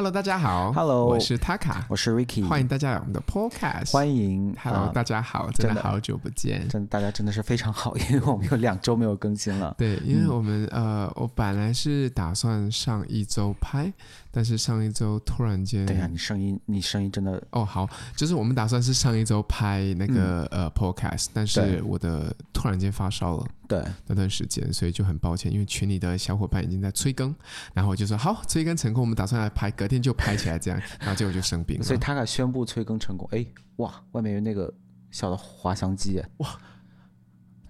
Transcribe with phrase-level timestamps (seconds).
[0.00, 0.72] Hello，大家好。
[0.72, 3.92] Hello，我是 Taka，我是 Ricky，欢迎大家来我们的 Podcast。
[3.92, 9.74] 欢迎，Hello，、uh, 大家好，真的好久不见，真的大家真的是非常好，因为我们有两周没有更新了。
[9.76, 13.92] 对，因为我们、嗯、呃，我本来是打算上一周拍，
[14.30, 23.46] 但是上一周突然间，对呀、啊，你声音，你声音真的哦，好，就是我们打算是上一周拍那个、嗯、呃 Podcast，但是我的突然间发烧了。
[23.68, 27.32] 对那段时间，所以就很抱歉，因为群里的小伙伴已经在催更，
[27.72, 31.84] 然后我就说好，催更成功，我们打算来拍，隔天就拍起来，这样， 然后结果就生病了。
[31.84, 34.72] 所以他俩宣布催更成功，哎，哇，外面有那个
[35.12, 36.48] 小的滑翔机，哇，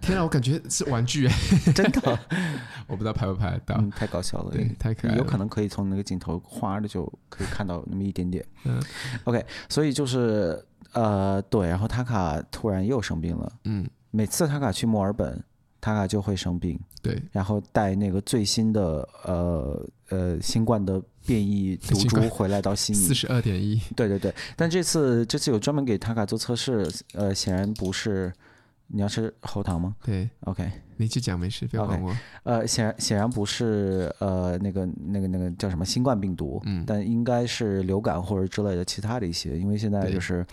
[0.01, 1.33] 天啊，我感觉是玩具哎，
[1.73, 2.19] 真的，
[2.87, 8.81] 我不知道拍不拍得到，嗯，太搞笑了，对，太可爱了，有可能可以从那个镜头花的就可以看到那么一点点， 嗯
[9.25, 10.61] ，OK，所以就是
[10.93, 15.41] 呃，对，然后塔卡突然又生病了，嗯，每次塔卡去墨尔本。
[15.83, 18.81] 塔卡就会生病，对，然后带那个最新的
[19.23, 24.31] 呃呃新冠的变异毒株回来到悉尼，四十二点一，对对对。
[24.55, 28.31] 但这次这次有专门给塔卡做测试，呃，显然不是。
[28.91, 29.95] 你要吃喉糖吗？
[30.03, 32.11] 对，OK，你去讲没事，不要管我。
[32.11, 40.45] Okay, 呃，显然显然不是呃那个那个那个叫什么新冠病毒，嗯，但应该是流感或者之类的其他的一些，因为现在就是。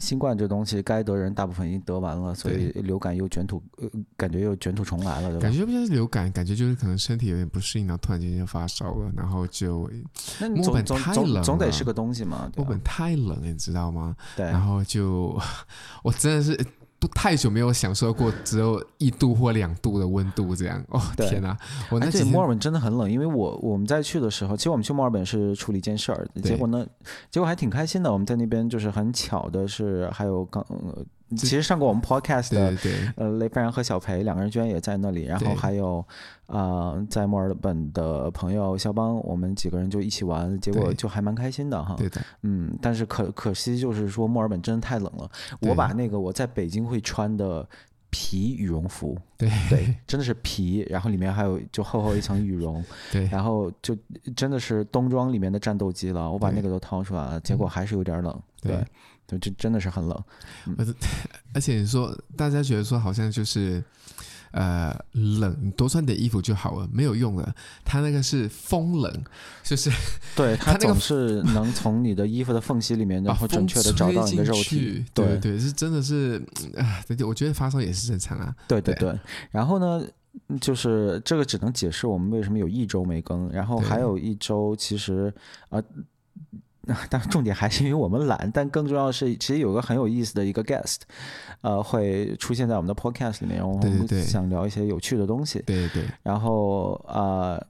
[0.00, 5.42] 新冠这东西，该得人大部分已经得完了，所以流感又卷土，呃，感觉又卷土重来了，对吧？
[5.42, 9.90] 感觉不像是流感，感觉就是可能身体有点不适应，然后突然间就发烧了，然后就。
[10.38, 12.48] 那墨本太冷了，总得是个东西嘛。
[12.54, 14.14] 墨本太冷了，你知道吗？
[14.36, 14.46] 对。
[14.46, 15.36] 然后就，
[16.04, 16.56] 我真的是。
[17.00, 21.56] 都太久没有享受过只有一度或两度的温度，这样哦，天哪！
[21.90, 26.86] 我那而且墨尔本真的很冷，因为我我们在去的时候，其实我们去墨尔本是处理一件事儿，结果呢，
[27.30, 28.12] 结果还挺开心的。
[28.12, 30.64] 我们在那边就是很巧的是，还有刚。
[30.68, 31.04] 呃
[31.36, 33.12] 其实上过我们 podcast 的，对对。
[33.16, 35.98] 呃，雷凡然和小裴两个人居然也在那里，然后还有
[36.46, 41.94] 啊、呃，在墨尔本的朋友肖邦，我们几个人就一起玩，结果就还蛮开心的哈。
[41.98, 47.68] 对的，嗯，但是可可惜就是说墨尔本真的太冷了，我把那个我在北京会穿的
[48.10, 49.50] 皮羽绒服，对。
[49.68, 52.82] 对，真的是皮，然后里面还有就厚厚一层羽绒，
[53.12, 53.94] 对，然后就
[54.34, 58.82] 真的是冬装里面的战斗机了，我把那个都掏出来了，结果还是有点冷，对。
[59.28, 60.24] 对这真的是很冷，
[60.78, 60.94] 而、嗯、
[61.52, 63.84] 而且你说大家觉得说好像就是，
[64.52, 67.54] 呃，冷，多穿点衣服就好了，没有用了。
[67.84, 69.24] 它那个是风冷，
[69.62, 69.90] 就是
[70.34, 75.04] 对它那个总是能从你的衣服的缝隙里面， 然后准确的找到你的肉体。
[75.12, 76.42] 对对，对，是真的是
[76.78, 78.56] 啊，我觉得发烧也是正常啊。
[78.66, 80.02] 对对对，对，然后呢，
[80.58, 85.30] 就是这个只能解释我们为什么有一周没更，然后还有一周其实
[85.68, 85.76] 啊。
[85.76, 85.84] 呃
[87.10, 90.98] 但重点还是因为我们懒，但更重要的是，其实有个很有意思的一个 guest，
[91.60, 95.62] 呃，会出现在我们的 podcast 里面，我们想聊一些有趣的东西。
[95.66, 96.10] 对对，对。
[96.22, 97.64] 然后呃。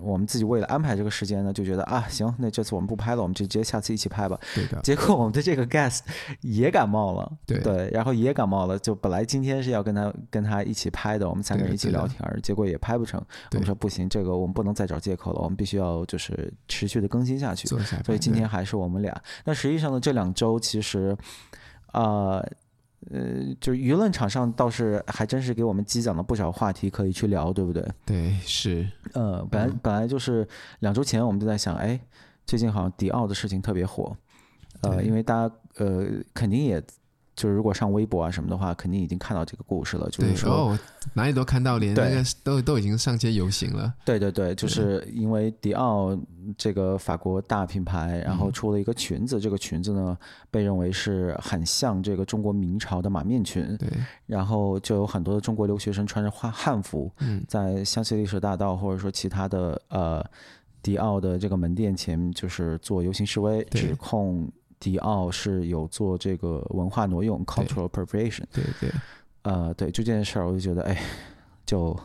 [0.00, 4.38] 我们自己为了安排这个时间呢，就觉得啊，行，那这次我们不拍了，我们就直接下次一起拍吧。
[4.54, 4.80] 对的。
[4.82, 6.00] 结果我们的这个 guest
[6.42, 13.20] 也感冒了，对对，然后也感冒了，就本来今天是要跟他跟他一起拍的，我们三个人一起聊天，结果也拍不成。
[13.52, 17.66] 我们说不行，这个我们不能再找借口了，我们必须要就是持续的更新下去。
[17.66, 19.20] 下所以今天还是我们俩。
[19.44, 21.16] 那实际上呢，这两周其实
[21.92, 22.02] 啊。
[22.36, 22.50] 呃
[23.10, 27.86] 呃，就是舆论场上倒是还真是给我们积攒了不少话题可以去聊，对不对？
[28.04, 28.88] 对，是。
[29.12, 30.46] 呃，本来、嗯、本来就是
[30.80, 32.00] 两周前我们就在想，哎，
[32.44, 34.16] 最近好像迪奥的事情特别火，
[34.82, 36.82] 呃，因为大家呃肯定也。
[37.36, 40.08] 就是如果上微博啊什么的话，肯定已经看到这个故事了。
[40.08, 40.78] 就是说，哦、
[41.12, 43.92] 哪里都看到，连那个都都已经上街游行了。
[44.06, 46.18] 对对对，就是因为迪奥
[46.56, 50.16] 这个法国大品牌，然后出了一个裙子，嗯、这个裙子呢
[50.50, 53.76] 被认为是很像这个中国明朝的马面裙。
[53.76, 53.88] 对，
[54.24, 57.12] 然后就有很多的中国留学生穿着汉汉服，
[57.46, 60.24] 在香榭丽舍大道或者说其他的呃
[60.82, 64.50] 迪奥的这个门店前，就是做游行示威，指控。
[64.78, 68.44] 迪奥是有做这个文化挪用 （cultural appropriation）。
[68.52, 68.90] 对对，
[69.42, 71.00] 呃，对，就这件事儿，我就觉得，哎，
[71.64, 71.98] 就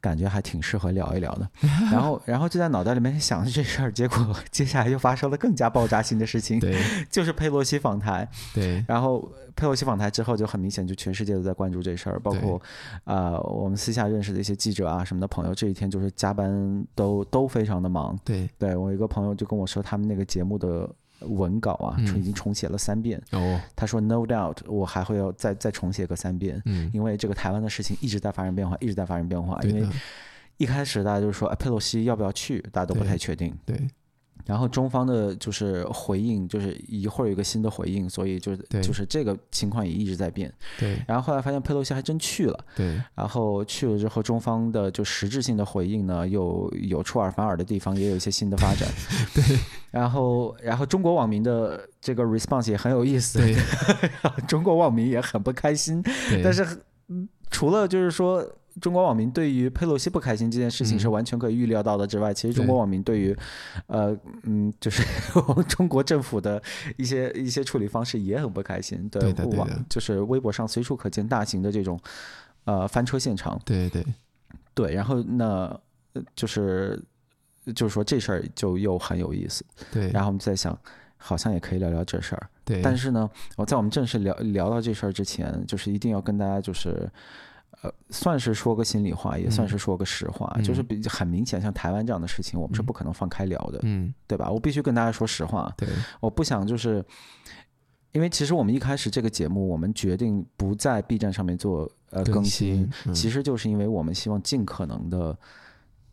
[0.00, 1.48] 感觉还挺适合聊一聊的。
[1.92, 8.26] 然后，然后就在脑袋里面想着这事儿，结果接下来又发生了更加爆炸性的事情，对，就是佩洛西访台。
[8.54, 12.56] 对，然后佩洛西访台之后，就很明显，就全世界都在关注这事儿，包括
[13.04, 18.16] 啊、呃，我们私下认识的一些记者啊什么的朋友，这一天就是加班都都非常的忙。
[18.24, 20.88] 对，对我一个朋友就跟我说，他们那个节目的。
[21.20, 23.20] 文稿啊，已经重写了三遍。
[23.32, 26.60] 哦，他说 No doubt，我还会要再再重写个三遍。
[26.64, 29.60] 嗯，因为这个台湾的事情一直在发生变化，一直在发生变化。
[29.62, 29.86] 因为
[30.56, 33.56] 一开始大家就说，哎，佩洛西要不要去，大家都不太确定。
[33.64, 33.76] 对，
[34.48, 40.50] 然后中方的就是回应，就是一会儿有一个新的回应，所以就是就是这个情况也一直在变。
[40.78, 40.98] 对。
[41.06, 42.64] 然后后来发现佩洛西还真去了。
[42.74, 42.98] 对。
[43.14, 48.88] 然后去了之后，中方的就实质性的回应呢，又有出尔反尔的地方，也有一些新的发展。
[49.34, 49.44] 对。
[49.90, 53.38] 然后，然后中国网民的这个 response 也很有意思。
[53.38, 53.54] 对。
[54.48, 56.02] 中国网民也很不开心。
[56.02, 56.42] 对。
[56.42, 56.66] 但是，
[57.50, 58.42] 除了就是说。
[58.80, 63.36] 中国网民对于佩洛西不开心这件事情是完全可以预料到的之外，嗯、其实中国网民对于，
[63.86, 65.02] 呃，嗯，就是
[65.68, 66.62] 中国政府的
[66.96, 69.08] 一些一些处理方式也很不开心。
[69.08, 71.98] 对，对的，就是微博上随处可见大型的这种，
[72.64, 73.60] 呃，翻车现场。
[73.64, 74.04] 对对
[74.74, 75.80] 对，然后那
[76.34, 77.02] 就是
[77.74, 79.64] 就是说这事儿就又很有意思。
[79.90, 80.78] 对，然后我们在想，
[81.16, 82.48] 好像也可以聊聊这事儿。
[82.64, 87.10] 对，但是呢，我在我们正式聊聊到这事儿之前，就是一定要跟大家就是。
[87.82, 94.50] 呃，算是说个心里话，也算是说个实话，嗯、就是比很明显，像台湾这样的事情，我们是不可能放开聊的，嗯，对吧？
[94.50, 95.88] 我必须跟大家说实话，对，
[96.18, 97.04] 我不想就是，
[98.10, 105.38] 因为其实我们一开始这个节目，我们决定不在 B 站上面做呃更新，更新嗯、其实就是因为我们希望尽可能的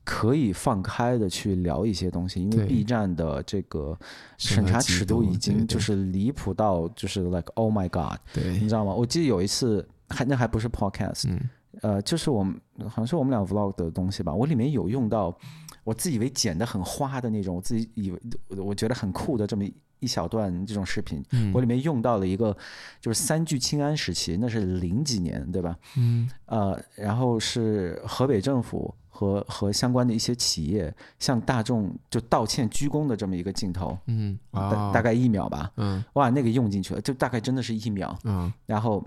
[0.04, 3.98] 可以放开的去聊一些东西，因为 B 站的这个
[4.38, 8.94] 审查尺度已经就是离谱到就是 like oh my god，对，你知道吗？
[8.94, 9.84] 我记得有一次。
[10.10, 11.50] 还那还不是 podcast，嗯，
[11.82, 14.34] 呃，就是我们好像是我们俩 vlog 的东西吧。
[14.34, 15.36] 我里面有用到
[15.84, 18.20] 我自以为剪得很花的那种，我自己以为
[18.50, 19.66] 我觉得很酷的这么
[20.00, 21.24] 一小段这种视频。
[21.32, 22.56] 嗯，我里面用到了一个
[23.02, 25.76] 就是三聚氰胺时期，那是零几年，对吧？
[25.98, 33.98] 嗯，呃，然后是河北政府和和相关的一些企业向大众就道歉鞠躬的这么一个镜头。
[34.06, 35.72] 嗯，大大概一秒吧。
[35.78, 38.18] 嗯，哇，那个用进去了，就大概真的是一秒。
[38.24, 39.04] 嗯，然后。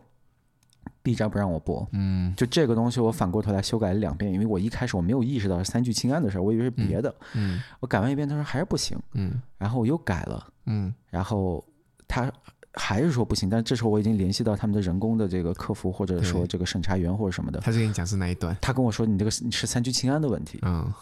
[1.03, 11.65] B 站不让我播，嗯，就这个东西我反过头来修改了两遍，因为我一开始我没有意识到是三聚氰胺的事儿，我以为是别的，嗯，嗯，我改完一遍，他说还是不行，嗯，然后我又改了，嗯，然后
[12.07, 12.33] 他
[12.73, 20.93] 还是说不行，但这时候我已经联系到他们的人工的这个客服，或者说这个审查员或者什么的，他就跟你讲是哪一段，他跟我说你这个是三聚氰胺的问题，嗯。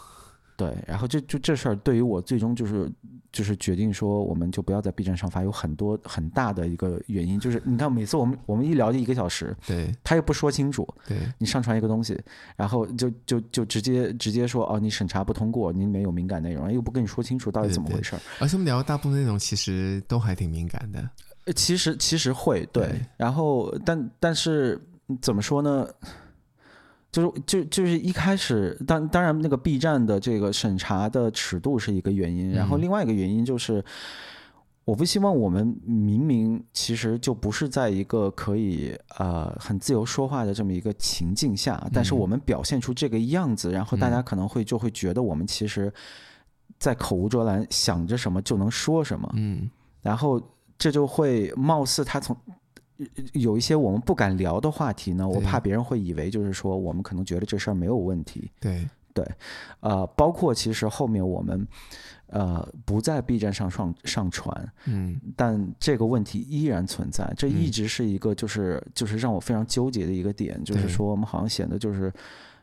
[0.58, 2.90] 对，然后就就这事儿对于我最终就是
[3.32, 12.18] 就是决定说，我们就不要在 B 站上发，有很多很大的一个原因，就是你看每次我们我们一聊就一个小时，对，他又不说清楚，对，你上传一个东西，
[12.56, 21.08] 然后就就就直接直接说哦，你审查不通过，你里面有敏感内容，又不跟你说清楚到底怎么回事儿，而且我们聊的大部分内容其实都还挺敏感的，
[21.54, 24.80] 其实其实会对，对，然后但但是
[25.20, 25.86] 怎么说呢？
[27.16, 33.82] 就是就就是一开始，当当然那个 B 站的这个审查的尺度是一个原因，然后另外一个原因就是，
[34.84, 45.90] 我不希望我们明明其实就不是在一个可以呃很自由说话的这么一个情境下，但是我们表现出这个样子，然后大家可能会就会觉得我们其实，
[46.78, 49.70] 在口无遮拦，想着什么就能说什么，嗯，
[50.02, 50.38] 然后
[50.76, 52.36] 这就会貌似他从。
[53.32, 58.50] 有一些我们不敢聊的话题呢，我怕别人会以为就是说我们可能觉得这事儿没有问题。
[58.60, 59.26] 对对，
[59.80, 61.66] 呃，包括其实后面我们
[62.26, 72.12] 呃不在 B 站上上上传，嗯，但这个问题依然存在，这一直是一个就是就是让我非常纠结的一个点，就是说我们好像显得就是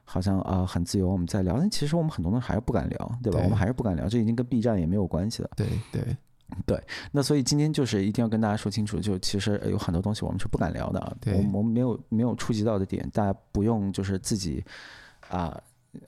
[0.03, 3.39] 好像啊、呃、很自由我们在聊，但其实我们很多人还是不敢聊，对吧？
[3.39, 5.49] 对，我们还是不敢聊，这已经跟 B 站也没有关系了。
[5.55, 6.15] 对对。
[6.65, 14.63] 对，那所以今天就是一定要跟大家说清楚，就其实有很多东西我们是不敢聊的，我们我们没有没有触及到的点，大家不用就是自己
[15.29, 15.61] 啊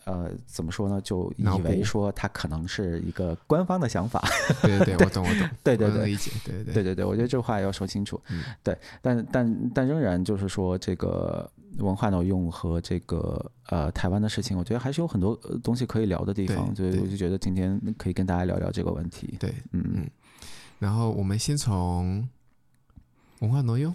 [0.05, 4.23] 呃，呃怎么说呢，就以为说它可能是一个官方的想法。
[4.61, 8.19] 对对对，我 懂我懂，对对对，理解，对对对对对，我觉得这话要说清楚。
[8.29, 11.47] 嗯、对，但但但仍然就是说这个
[11.77, 19.35] 文化挪用和这个呃台湾的事情，我觉得还是有很多东西可以聊的地方，所以我就觉得今天可以跟大家聊聊这个问题。
[19.39, 20.09] 对，嗯嗯。
[20.77, 22.27] 然后我们先从
[23.39, 23.93] 文化挪用，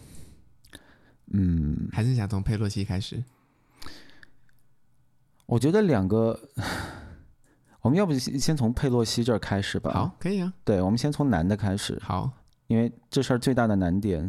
[1.33, 3.23] 嗯，还是想从佩洛西开始？
[5.47, 6.39] 我觉得两个，
[7.83, 9.93] 我们要不先从佩洛西这儿开始吧？
[9.93, 10.53] 好，可以啊。
[10.65, 12.01] 对，我们先从男的开始。
[12.03, 12.31] 好，
[12.67, 14.25] 因为这事儿最大的难点，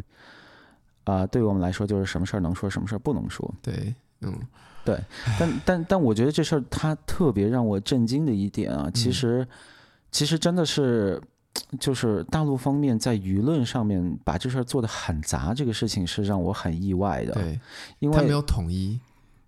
[1.04, 3.52] 啊、呃，对于我们来说就是什么事儿能说，什么事儿不能说。
[3.62, 4.38] 对，嗯，
[4.84, 5.00] 对。
[5.38, 9.48] 但但但我觉得这事儿它特别让我震惊的一点啊，其实、嗯、
[10.10, 11.20] 其实真的是。
[11.78, 17.32] 就是大陆方面在舆论上面把这事儿做的很杂，这个事情是让我很意外的。
[17.34, 17.60] 对，
[17.98, 18.98] 因为他没有统一，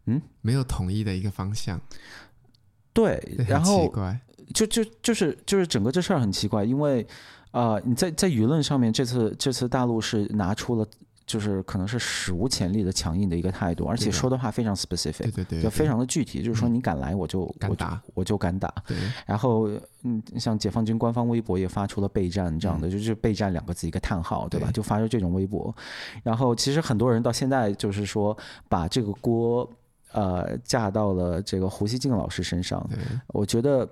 [0.07, 1.81] 嗯，没有统一的一个方向。
[2.93, 4.21] 对，然后奇怪，
[4.53, 7.03] 就就就是就是整个这事儿很奇怪，因为
[7.51, 10.87] 啊、呃，你在在舆论上面，这次这次大陆是拿出了
[11.27, 18.73] 就是可能是史无前例的强硬的一个态度，而且说的话非常 specific，对对对，就非常的具体，就是说你敢来我就敢打，我就敢打。
[19.27, 19.69] 然后
[20.03, 24.71] 嗯，像解放军官方微博也发出了备战这样的，就是备战两个字一个叹号，对吧？
[24.73, 25.75] 就发出这种微博。
[26.23, 28.37] 然后其实很多人到现在就是说
[28.69, 29.69] 把这个锅
[30.13, 32.89] 呃架到了这个胡锡进老师身上，
[33.29, 33.89] 我觉得。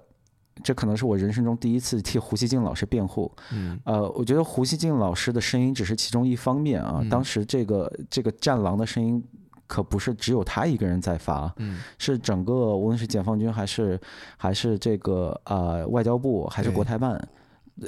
[0.63, 3.31] 这可能是我人生中第一次替胡锡进老师辩护。
[3.53, 7.03] 嗯，呃，我觉得胡锡进老师的声音只是其中一方面啊。
[7.11, 9.23] 当时这个这个战狼的声音
[9.67, 13.99] 可不是只有他一个人在发，嗯，是整个无论是解放军还是
[14.37, 17.29] 还是这个呃外交部还是国台办。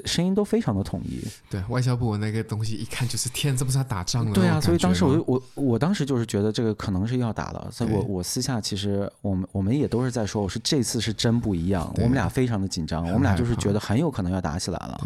[0.06, 4.32] 声音都非常的统一，对外交部那个东西一看就是天，这不是要打仗了？
[4.32, 15.00] 对啊，所以当时我我我当时就是觉得这个可能是要打了，所以我我私下其实我们我们也都是在说，我说这次是真不一样，我们俩非常的紧张，我们俩就是觉得很有可能要打起来了。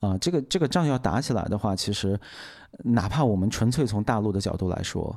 [0.00, 2.18] 啊、呃，这个这个仗要打起来的话，其实
[2.82, 5.14] 哪怕我们纯粹从大陆的角度来说，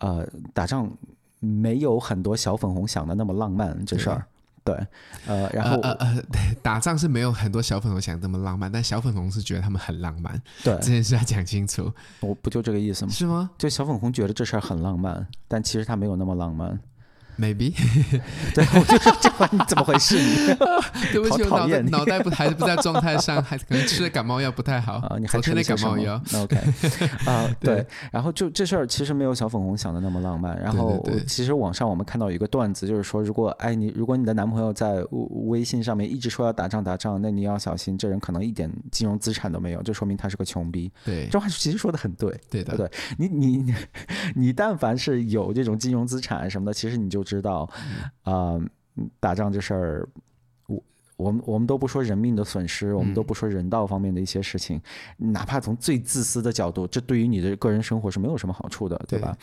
[0.00, 0.90] 呃，打仗
[1.38, 4.26] 没有很多小粉红想的那么浪漫这事儿。
[4.68, 4.86] 对，
[5.26, 10.40] 呃，然后呃呃，对，打仗是没有很多小粉红想这么浪漫，但小粉红是觉得他们很浪漫。
[10.62, 13.10] 对，这件事要讲清楚，我不就这个意思吗？
[13.10, 13.50] 是吗？
[13.56, 16.78] 就小粉红觉得这事儿很浪漫，但其实他没有那么浪漫。
[17.38, 17.72] Maybe，
[18.54, 20.16] 对，我就说这玩意怎么回事？
[21.12, 25.16] 对不起，我脑袋脑袋不还是不在状态上， 还可能吃了感冒药不太好啊。
[25.18, 26.56] 你还吃了感冒药？OK，
[27.26, 27.86] 啊，对。
[28.10, 30.58] 然后就这事儿其实没有小粉红想的那么浪漫。
[30.60, 35.02] 然后其实网上我们看到有一个段子，就是说如果哎你如果你的男朋友在
[35.46, 40.90] 微信上面一直说要打仗打仗，那你要小心，这人可能一点金融资产都没有，就说明他是个穷逼。
[41.04, 42.28] 对，这话其实说的很对。
[42.50, 43.74] 对的，对，你你
[44.34, 47.27] 你但凡是有这种金融资产什么的，其实你就。
[47.28, 47.68] 知道，
[48.22, 48.62] 啊、呃，
[49.20, 50.08] 打仗这事儿，
[50.66, 50.82] 我
[51.16, 54.80] 我们我们都不说人命的损失，我们都不说人道方面的一些事情，
[55.18, 59.18] 嗯、哪怕从最自私的角度，这对于你的个人生活是没有什么好处的，对。
[59.18, 59.36] 吧？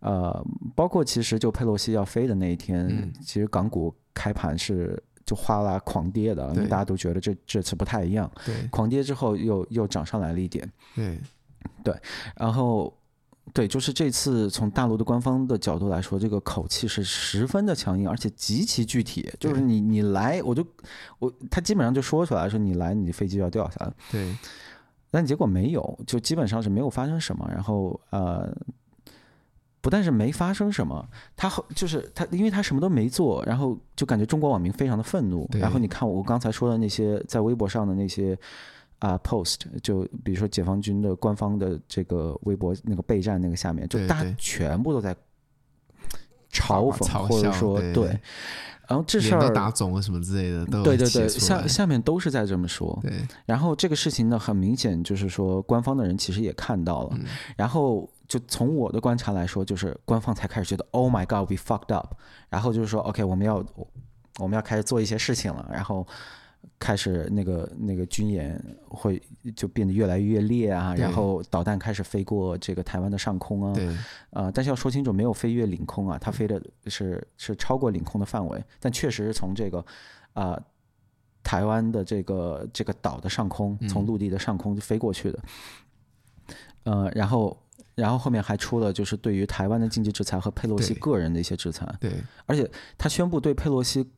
[0.00, 11.20] 对呃，包括其实就佩洛西要飞的那一天，嗯、其实港股开盘是就哗啦狂跌的，因为大家都觉得这这次不太一样，对，狂跌之后又又涨上来了一点，对，
[11.84, 11.94] 对，
[12.36, 12.92] 然后。
[13.54, 19.28] 对，就是这次从大陆的官方的角度来说，这个口气是十分的强硬，而且极其具体。
[19.40, 20.66] 就是你你来，我就
[21.18, 23.92] 我他基本上就说出来说你来，你的飞机要掉下来。
[24.10, 24.36] 对，
[25.10, 27.48] 但结果没有，就基本上是没有发生什么。
[27.52, 28.54] 然后呃，
[29.80, 35.48] 不但是没发生什么，他就是他，因为他什么都没做，然后就感觉中国网民非常的愤怒。
[35.52, 38.38] 然后你看我刚才说的那些在微博上的那些。
[39.00, 45.14] 啊、uh，post 就比如说解放军的官方的这个微博那个备战那个下面，就大家全部都在
[46.52, 48.08] 嘲讽或者说对，
[48.88, 52.98] 然后这事儿打肿了什么之类的，都对对对，下下面都是在这么说。
[53.00, 53.12] 对，
[53.46, 57.24] 然后这个事情呢，很明显就是说官方的人其实也看到了，嗯、
[57.56, 62.14] 然后就从我的观察来说，就是官方才开始觉得 Oh my God，we fucked up，
[62.48, 63.64] 然后就是说 OK，我们要
[64.40, 66.04] 我们要开始做一些事情了，然后。
[66.78, 69.20] 开始那个那个军演会
[69.56, 73.96] 就变得越来越烈啊，然后导弹开始飞过这个台湾的上空啊，对，
[74.30, 79.78] 呃，但是要说清楚，没有飞越领空啊，它飞的是是超过领空的范围，但确实是从这个
[80.34, 80.62] 啊、呃、
[81.42, 85.38] 台湾的这个这个岛的上空，从陆地的上空就飞过去的，
[86.84, 87.60] 嗯、呃，然后
[87.96, 92.12] 然后后面还出了就是对于台湾的经济制裁和佩洛西个人的一些制裁，对，
[92.46, 94.08] 而且他宣布对佩洛西。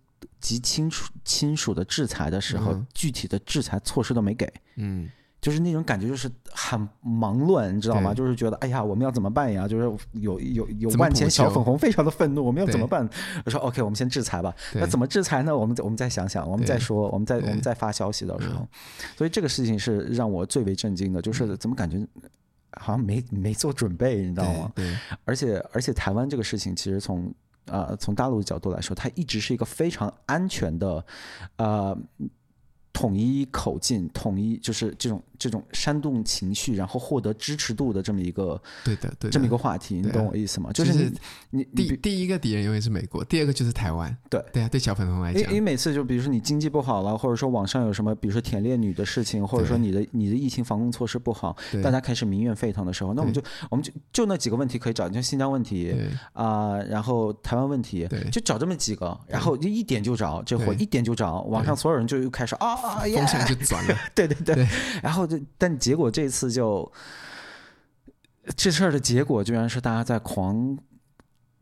[0.41, 5.09] 极亲属亲属的制裁的时候，嗯，具体的制裁措施都没给，嗯，
[5.41, 8.12] 就是那种感觉，就是很忙乱，你知道吗？
[8.15, 9.69] 就是觉得，哎呀，我们要怎么办呀？
[9.69, 13.09] 就是有有有万千小粉红非常的愤怒，我们要怎么办？
[13.45, 14.55] 我说，OK，我们先制裁吧。
[14.75, 15.57] 那怎么制裁呢？
[15.57, 18.67] 我们我们再想想，我们再说，我们再我们再发消息到时候。
[19.17, 22.07] 所以这个事情是让我最为震惊的，就是怎么感觉
[22.73, 24.73] 好像没没做准备，你知道吗？
[24.75, 27.33] 对，而且而且台湾这个事情其实从。
[27.67, 31.05] 呃，从大陆的角度来说，它一直是一个非常安全的，
[31.57, 31.97] 呃。
[32.93, 39.30] 统一口径，统一就是这种这种煽动情绪，然后获得支持度的这么一个对的对的。
[39.30, 40.70] 这么一个话题，你懂我意思吗？
[40.73, 41.11] 就是你
[41.50, 44.14] 你第第一个敌人永远是美国，第二个就是台湾。
[44.28, 44.44] 对。
[44.52, 55.97] 对啊，对小粉红来讲，因为每次就比如说你经济不好了，或者说网上有什么，比如说舔恋女的事情，或者说你的你的疫情防控措施不好，大家开始民怨沸腾的时候，那我们就我们就就那几个问题可以找，你像新疆问题
[56.32, 62.73] 啊、呃，然后台湾问题，就找这么几个，然后就一点就着，这火一点就着，网上所有人就又开始啊。
[62.73, 64.37] 啊，风向就转了， 对对。
[64.54, 64.66] 对，
[65.02, 66.91] 然后就，但结果这次就
[68.57, 70.77] 这事儿的结果，居然是大家在狂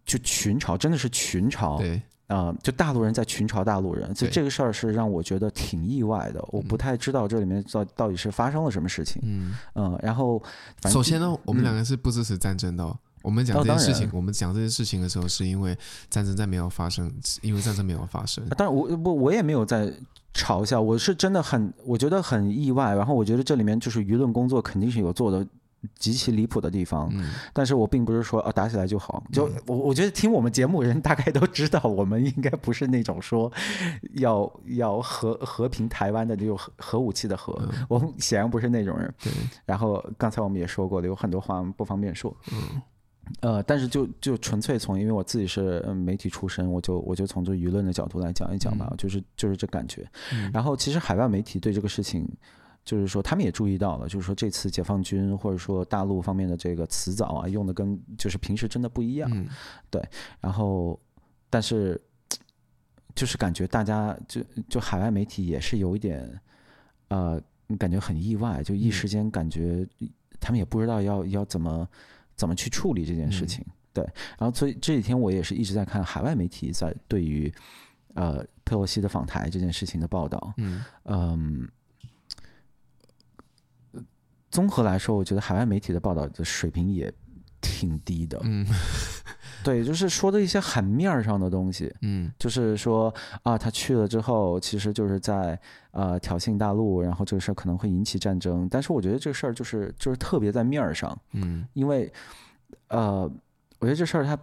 [0.05, 6.45] 就群嘲，真的是群嘲，对呃，就大陆人在群嘲大陆人，所以这个事儿是让我觉得挺意外的。
[6.49, 9.21] 我不太知道这里面到到底是发生了什么事情。
[9.25, 10.43] 嗯嗯、呃，然后
[10.91, 12.91] 首先呢，我们两个是不支持战争的、哦。
[12.95, 15.75] 嗯、我们讲这件事情，哦、我们讲这件事情的时候，是因为
[16.11, 17.11] 战争在没有发生，
[17.41, 18.47] 因为战争没有发生。
[18.59, 19.91] 但我我，我也没有在
[20.39, 22.95] 嘲笑，我是真的很，我觉得很意外。
[22.95, 25.45] 然后我觉得这里面就是舆论工作肯定是有做的。
[25.97, 33.51] 极其离谱的地方，嗯、但是我并不是说啊打起来就好，就我我觉得听我们节目人大概都知道，我们应该不是那种说
[34.19, 39.15] 要要和和平台湾的那种核核武器的核，嗯、我们显然不是那种人。
[39.23, 39.33] 对，
[39.65, 42.37] 然后刚才我们也说过了，有很多话不方便说。
[42.51, 42.83] 嗯，
[43.41, 50.09] 呃，但是就就纯粹从因为我自己是媒体出身，我就我就从这舆论的角度来讲一讲吧，嗯、就是就是这感觉。
[50.33, 52.29] 嗯、然后其实海外媒体对这个事情。
[52.85, 59.47] 就是说，他们也注意到了，就是说这次解放军或者说大陆方面的这个词藻啊，用的跟就是平时真的不一样，嗯、
[59.91, 60.03] 对。
[60.41, 60.99] 然后，
[61.51, 62.01] 但是
[63.15, 66.41] 就是感觉大家就就海外媒体也是有一点，
[67.09, 67.39] 呃，
[67.79, 69.87] 感觉很意外，就一时间感觉
[70.41, 71.87] 他们也不知道要要怎么
[72.39, 74.05] 怎么去处理这件事情，嗯、对。
[74.39, 77.53] 然后，所以这几天我也是一直在看海外媒体在对于
[78.15, 80.83] 呃佩洛西的访台这件事情的报道，嗯。
[81.05, 81.69] 嗯
[84.51, 87.13] 综合来说，我觉得海外媒体的报道的水平也
[87.61, 88.41] 挺低的。
[88.45, 88.67] 嗯，
[89.65, 91.95] 对，就是说的一些很面儿上的东西。
[92.03, 93.13] 嗯，就是说
[93.43, 95.59] 啊，他去了之后，其实就是在
[95.91, 98.69] 呃挑衅大陆，然后这个事儿可能会引起战争。
[98.71, 101.19] 但是我觉得这个事儿就是就是特别在面儿上。
[101.33, 102.13] 嗯，因为
[102.89, 103.31] 呃，
[103.79, 104.39] 我觉得这事儿它。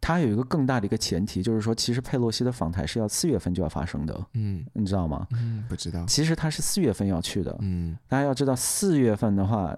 [0.00, 5.26] 它有一个更大的一个前提，就是说，其实佩洛西的访台是要四月份就要发生的，嗯，你知道吗？
[5.32, 6.06] 嗯，不知道。
[6.06, 9.76] 其实他是四月份要去的，嗯，大家要知道，四月份的话，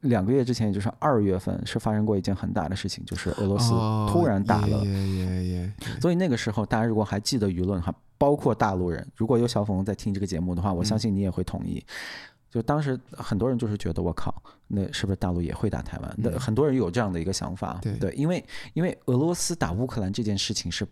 [0.00, 3.70] 两个月之前，也就是二月份，是发生过一件很大的事情，就是俄罗斯
[4.10, 4.84] 突然打了，
[6.00, 11.84] 所以那个时候，大家如果还记得舆论哈，包括大陆人，如果有小粉红在听这个节目的话，我相信你也会同意。
[12.50, 14.34] 就当时很多人就是觉得我靠，
[14.68, 16.14] 那是不是大陆也会打台湾？
[16.16, 20.86] 那、嗯、很多人有这样的一个想法，对，对，因为因为俄罗斯打乌克兰这件事情是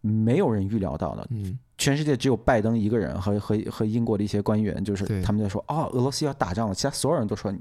[0.00, 7.54] 没有人预料到的，嗯，全世界只有拜登一个人和和和英国的一些官员，就是他们在说哦，俄罗斯要打仗了，其他所有人都说，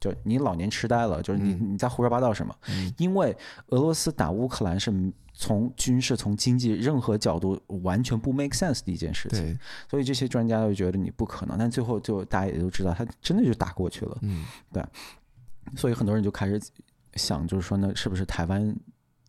[0.00, 2.52] 就你老年痴呆了，就是你你在胡说八道什么？
[2.70, 3.36] 嗯、因为
[3.68, 4.92] 俄罗斯打乌克兰是。
[5.32, 14.18] 从军事、从经济任何角度完全不 make sense 的一件事情，所以这些专家就觉得你不可能，但最后就大家也都知道，他真的就打过去了。
[14.20, 14.84] 嗯，对，
[15.76, 16.60] 所以很多人就开始
[17.14, 18.76] 想，就是说那，是不是台湾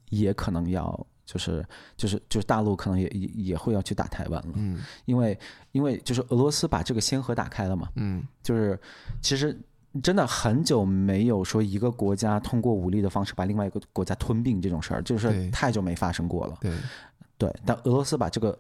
[0.10, 4.54] 也可能要，就是就是就是大陆可能也也也会要去打台湾了？
[4.58, 5.40] 嗯，因为
[5.72, 7.88] 因为就是俄罗斯把这个先河打开了嘛。
[7.96, 8.78] 嗯，就是
[9.22, 9.58] 其实。
[10.02, 16.58] 真的很久没有说一个国家通过武力的方式把另外一个国家吞并这种事儿，就是太久没发生过了。
[16.62, 16.72] 对，
[17.38, 17.56] 对。
[17.66, 18.58] 但俄罗斯把这个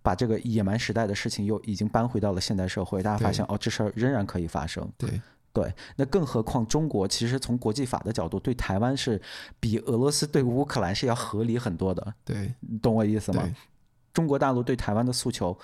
[0.00, 4.88] 把这个野蛮时代的事情又已经搬回到了现代社会，大家发现哦，这事儿仍然可以发生。
[4.96, 5.20] 对，
[5.52, 5.74] 对。
[5.96, 9.20] 那更何况中国其实从国际法的角度对台湾是
[9.58, 12.14] 比俄罗斯对乌克兰是要合理很多的。
[12.24, 13.42] 对，你懂我意思吗？
[14.14, 15.58] 中国大陆对台湾的诉求。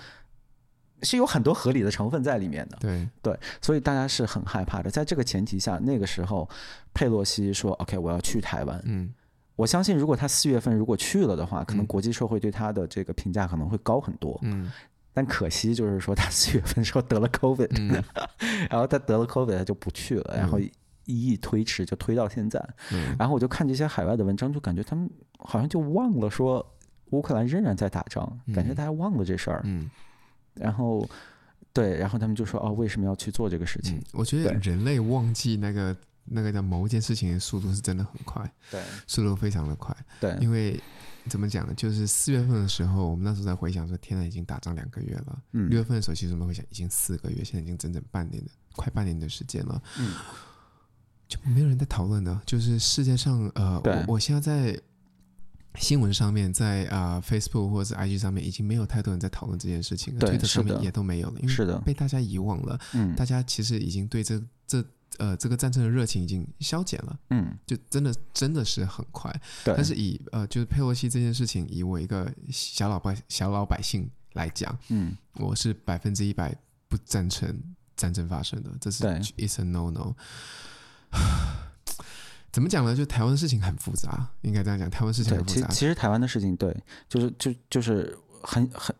[1.02, 4.90] 是有很多合理的成分在里面的，对对，所以大家是很害怕的。
[4.90, 6.48] 在这个前提下，那个时候
[6.94, 9.12] 佩洛西说：“OK，我要去台湾。”嗯，
[9.56, 14.38] 我相信如果他四月份如果去了的话，可能国际社会对他的这个评价可能会高很多。
[14.42, 14.72] 嗯，
[15.12, 18.02] 但可惜就是说他四月份时候得了 COVID，嗯，
[18.70, 20.72] 然后他得了 COVID，他就不去了，然后一
[21.04, 22.58] 一推迟就推到现在。
[22.92, 26.74] 嗯，然后我就看这些海外的文章，就感觉他们好像就忘了说
[27.10, 29.60] 乌克兰仍然在打仗，感觉大家忘了这事儿。
[29.64, 29.90] 嗯。
[30.56, 31.08] 然后，
[31.72, 40.36] 对，然后他们就说：“哦，为什么要去做这个事情？”嗯，我觉得人类忘记那个那个叫某一件事情的速度是真的很快，对，速度非常的快，对。
[40.40, 40.80] 因为
[41.28, 41.74] 怎么讲呢？
[41.74, 45.68] 就是四月份的时候，我们那时候在回想说：“天呐，已经打仗两个月了。”嗯。
[45.68, 49.82] 六月份的时候，其实我们会想，已经四个月，现在已经整整半年的，快半年的时间了。
[49.98, 50.14] 嗯。
[51.28, 54.80] 就没有人在讨论呢，就是世界上，呃，我我现在在。
[55.78, 60.20] 新闻上面，在啊、呃、Facebook 或者 IG 上面，已经没有太多人在讨论这件事情了。
[60.20, 62.78] 对，Twitter 上面也都没有了，因为被大家遗忘了。
[62.94, 64.84] 嗯，大家其实已经对这这
[65.18, 67.18] 呃这个战争的热情已经消减了。
[67.30, 69.30] 嗯，就真的真的是很快。
[69.64, 76.54] 对，但是以呃就是佩洛西这件事情，以我一个小老百小老百姓来讲，嗯，我是百分之一百
[76.88, 77.60] 不赞成
[77.96, 78.70] 战争发生的。
[78.80, 80.14] 这是对 It's a no no。
[82.56, 82.96] 怎么讲呢？
[82.96, 84.88] 就台湾的事情很复杂，应该这样讲。
[84.88, 85.54] 台湾事情很复杂。
[85.54, 86.74] 其实，其实台湾的事情，对，
[87.06, 88.96] 就是就就是很很，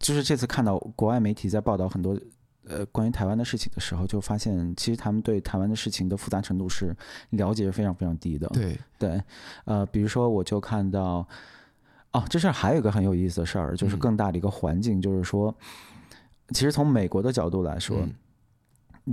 [0.00, 2.20] 就是这次看到国外媒体在报道很多
[2.66, 6.92] 呃关于台湾的事情的时候，就发现其实他们对台湾的事情的复杂程度是
[7.30, 8.48] 了解非常非常低的。
[8.48, 9.22] 对对，
[9.64, 11.24] 呃，比如说我就看到
[12.10, 15.54] 哦，这事儿还有一个很有意思的事儿，就是更大的一个环境，嗯、就是说，
[16.48, 17.98] 其实从美国的角度来说。
[18.00, 18.12] 嗯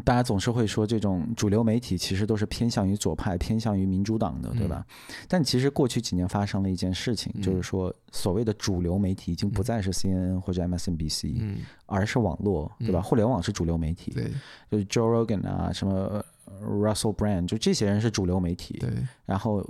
[0.03, 4.83] 大家总是会说，这种主流媒体其实都是偏向于左派、偏向于民主党的，对吧？
[4.87, 12.99] 嗯、但其实过去几年发生了一件事情，嗯、就是说，所谓的主流媒体已经不再是 CNN 或者 MSNBC，、嗯、而是网络，对吧？
[12.99, 14.31] 嗯、互联网是主流媒体，对，
[14.71, 16.25] 就是 Joe Rogan 啊，什么
[16.61, 18.77] Russell Brand，就这些人是主流媒体。
[18.79, 18.89] 对，
[19.25, 19.63] 然后，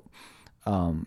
[0.66, 1.06] 嗯。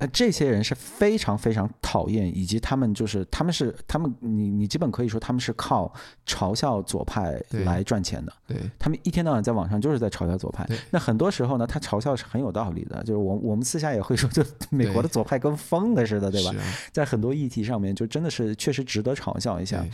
[0.00, 5.92] 那这些人是非常非常讨厌，以及他们就是他们是他们，你你基本可以说他们是靠
[6.24, 8.32] 嘲笑左派来赚钱的。
[8.46, 10.64] 对，对他们一天到晚在网上就是在嘲笑左派。
[10.66, 16.62] 对那很多时候呢，他嘲笑是很有道理的，就是我我们私下也会说，就美国的左派跟疯了似的，对，对吧？
[16.62, 19.80] 啊、在很多议题上面，就真的是确实值得嘲笑一下。
[19.80, 19.90] 对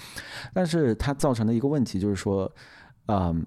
[0.53, 2.53] 但是它造成的一个问题就是说，
[3.07, 3.47] 嗯，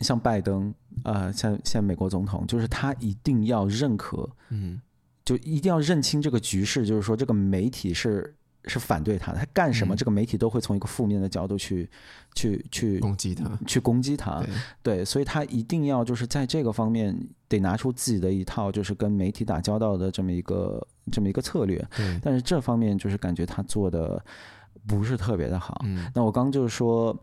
[0.00, 4.80] 像拜登，呃，像像美国总统，就是他一定要认可，嗯。
[5.24, 8.34] 就一定要认清这个局势，就是说这个媒体是
[8.66, 11.88] 是反对他的，他干什么，这个媒体都会从一个负面的角度去、嗯、
[12.34, 14.42] 去去攻击他，去攻击他。
[14.82, 21.82] 对，所以他一定要就是在这个方面得拿出自己的一套，就是跟媒体打交道的这么一个这么一个策略。
[21.96, 24.22] 对，但是这方面就是感觉他做的
[24.86, 25.82] 不是特别的好。
[25.84, 27.18] 嗯，那我刚就是说。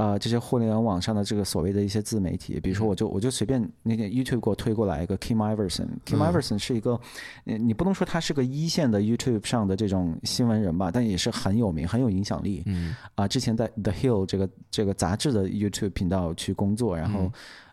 [0.00, 6.98] 啊、呃，这些互联网上的这个所谓的一些自媒体，比如说，我就我就随便那个 YouTube 给我推过来一个 Kim Iverson，Kim Iverson 是一个，
[7.44, 12.62] 嗯，你不能说他是个一线的 YouTube 上的这种新闻人吧，但也是很有名、很有影响力。
[12.64, 17.30] 嗯，啊，之前在 The Hill 这个这个杂志的 YouTube 频道去工作，然后，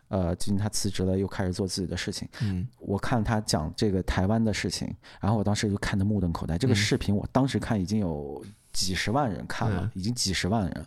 [0.08, 2.28] 呃，最近他辞职了，又开始做自己的事情。
[2.42, 6.58] 嗯，我看他讲这个台湾的事情，然后我当时就看得目瞪口呆。
[6.58, 10.86] 这个视频我当时看已经有几十万人看了，已经几十万人。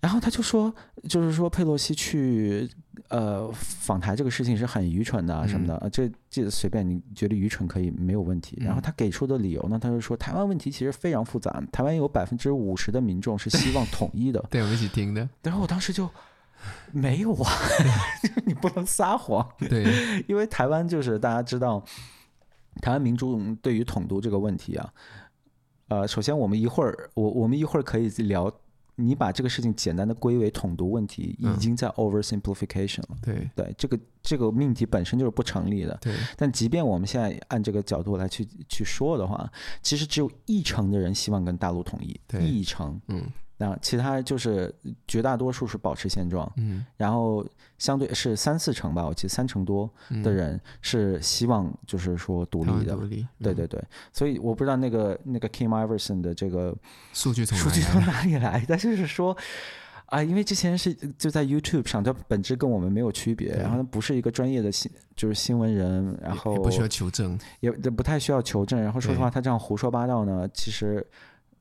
[0.00, 0.74] 然后他就说，
[1.10, 2.66] 就是说佩洛西去
[3.08, 8.56] 呃访台这个事情是很愚蠢的什么的，嗯、这这随便你觉得愚蠢可以没有问题。
[8.62, 14.42] 然后他给出的理由呢，他就说台湾问题其实非常复杂，台湾有百分之五十的民众是希望统一的。
[14.48, 15.28] 对，我们一起听的。
[15.42, 16.08] 然后我当时就
[16.92, 17.52] 没有啊，
[18.46, 19.46] 你不能撒谎。
[19.68, 19.84] 对，
[20.26, 21.84] 因为台湾就是大家知道，
[22.80, 24.92] 台湾民众对于统独这个问题啊，
[25.88, 28.50] 呃，首先我们一会儿我我们一会儿可以聊。
[29.00, 33.08] 你把这个事情简单的归为统独问题，已经在 oversimplification 了。
[33.10, 35.96] 嗯、对对，这个这个命题本身就是不成立的。
[36.00, 36.14] 对。
[36.36, 39.50] 但即便我们现在按这个角度来去去说的话，
[39.82, 43.00] 其实只有一成的人希望跟大陆统一，对一成。
[43.08, 43.24] 嗯。
[43.62, 44.74] 那其他就是
[45.06, 47.46] 绝大多数是保持现状，嗯，然后
[47.76, 49.88] 相对是三四成吧，我记得三成多
[50.24, 53.78] 的人是希望就是说独立的，独立，对对对，
[54.14, 56.74] 所以我不知道那个那个 Kim Iverson 的这个
[57.12, 59.36] 数据从数据从哪里来，但就是说
[60.06, 71.06] 啊，因为之前是就在 YouTube 上，它本质跟我们没有区别，然后不是一个专业的新就是新闻人，然后不需要求证，也不太需要求证，然后说实话，他这样胡说八道呢，其实。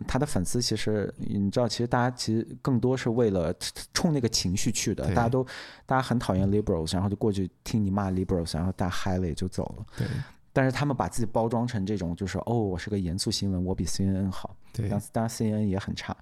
[0.07, 3.53] 他的粉丝其实你知道，其实大家其实更多是为了
[3.93, 5.05] 冲那个情绪去的。
[5.07, 5.43] 大家都
[5.85, 9.85] 大家很讨厌 liberals，然后就过去听你骂 liberals，然后大家嗨了也就走了。
[9.97, 10.07] 对。
[10.53, 14.55] 但是他们把自己包装成这种，就是哦，我是个严肃新闻，我比 CNN 好。
[14.73, 14.89] 对。
[14.89, 16.15] 当当然 CNN 也很差，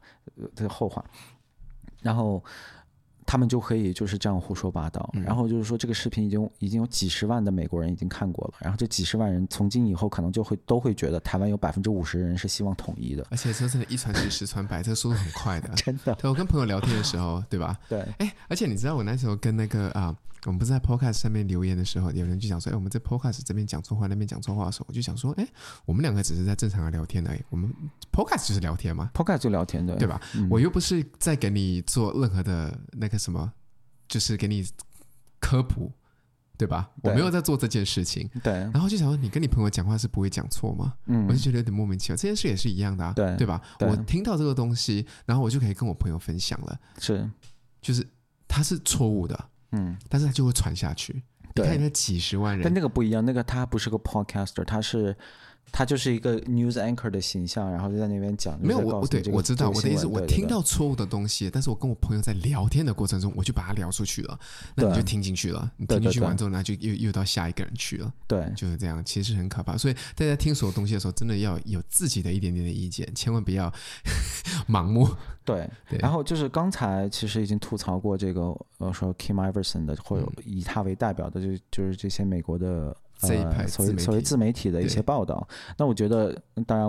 [0.55, 1.03] 这是后话。
[2.01, 2.43] 然后。
[3.27, 16.15] 他们就可以就是这样胡说八道，然后就是说这个视频已经已经有几十万的美国人已经看过了，然后这几十万人从今以后可能就会都会觉得台湾有百分之五十人是希望统一的，而且这真的一传十十传百，这个速度很快的， 真的。
[16.15, 17.77] 对，我跟朋友聊天的时候，对吧？
[17.89, 17.99] 对。
[18.19, 20.15] 哎，而且你知道我那时候跟那个啊。
[20.47, 25.45] 我们不是在 Podcast 上面留言的时候，有人就讲说：“哎，我们在 Podcast 这边讲错话，那边讲错话的时候，我就想说，哎，
[25.85, 27.41] 我们两个只是在正常的聊天而已。
[27.49, 27.69] 我们
[28.13, 30.21] Podcast 就是聊天嘛，Podcast 就聊天的，对吧？
[30.35, 33.51] 嗯、我又不是在给你做任何的那个什么，
[34.07, 34.65] 就是给你
[35.41, 35.91] 科普，
[36.57, 36.91] 对吧？
[37.03, 38.29] 对我没有在做这件事情。
[38.41, 38.53] 对。
[38.53, 40.93] 然后就想说，你跟你朋友讲话是不会讲错吗？
[41.07, 41.27] 嗯。
[41.27, 42.15] 我就觉得有点莫名其妙。
[42.15, 43.61] 这件事也是一样的啊，对对吧？
[43.77, 46.79] 对我听到这个东西，然后我就可以跟我朋友分享了。
[46.99, 47.29] 是，
[47.81, 48.07] 就是
[48.47, 49.49] 它是错误的。
[49.71, 51.21] 嗯，但是他就会传下去。
[51.53, 55.15] 对你看，那几十万人，但那个不一样，那个他不是个 podcaster，他是。
[55.71, 58.57] 他就是一个 news anchor 的形象，然后就在那边讲。
[58.61, 64.39] 没有我，我对我知道我的意思，我听到错误的东西，但是我跟我朋友在聊天的过程中，我就把它聊出去了，
[64.75, 69.77] 那你就听进去了，你听进去完之后，那就又又到下一个人去了，对，就是这样，其实很可怕。
[69.77, 73.71] 所以大家听所有东西的时候，真的要有自己的一点点的意见，千万不要
[74.67, 75.07] 盲目。
[75.45, 78.41] 对， 对然后就是刚才其实已经吐槽过这个，
[78.79, 82.95] 呃，说 Kim Iverson 的，或者以他为代表的，就就是这些美国的。
[83.21, 86.87] 呃，所谓所谓自媒体的一些报道，那我觉得，当然，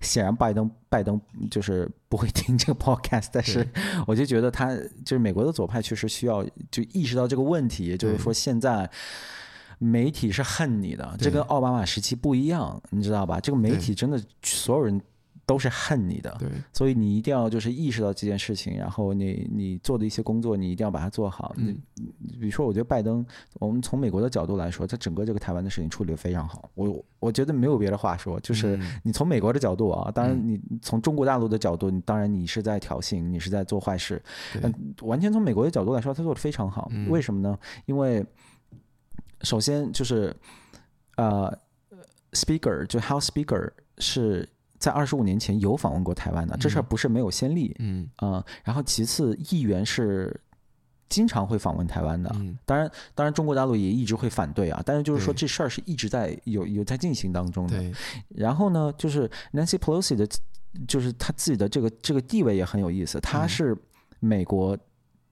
[0.00, 3.66] 显然拜登拜登就是不会听这个 podcast，但是
[4.06, 8.90] 我就觉得他就是美国的左派确实需要就意识到这个问题，也就是说现在，
[9.78, 13.40] 媒体是恨你的，这跟奥巴马时期不一样，你知道吧？
[13.40, 15.00] 这个媒体真的所有人。
[15.48, 21.54] 都是恨你的，对，所以你一定要就是意识到这件事情，然后你你做的一些工作，你一定要把它做好。
[21.56, 21.74] 嗯，
[22.38, 26.70] 比如说，我觉得拜登，我们从美国的角度来说，他整个这个台湾的事情处理的非常好。
[26.74, 34.22] 我我觉得没有别的话说，就是你从美国的角度啊，当然你从中国大陆的角度，你当然你是在挑衅，你是在做坏事。
[34.62, 36.92] 嗯，完全从美国的角度来说，他做的非常好。
[37.08, 37.58] 为什么呢？
[37.86, 38.22] 因为
[39.40, 40.36] 首先就是
[41.16, 41.50] 呃
[42.32, 44.46] ，Speaker 就 House Speaker 是。
[44.78, 47.74] 在二十五年前有访问过台湾的，这事儿不是没有先例。
[47.80, 50.40] 嗯啊、呃，然后其次，议员是
[51.08, 52.30] 经常会访问台湾的。
[52.36, 54.80] 嗯，当然，当然，中国大陆也一直会反对啊。
[54.86, 57.76] 但是就是说，这事儿是一直在有有在进行当中的。
[57.76, 57.92] 对。
[58.28, 60.28] 然后呢，就是 Nancy Pelosi 的，
[60.86, 63.18] 就是他自己的这个这个地位也很有意思。
[63.20, 63.76] 他是
[64.20, 64.78] 美国，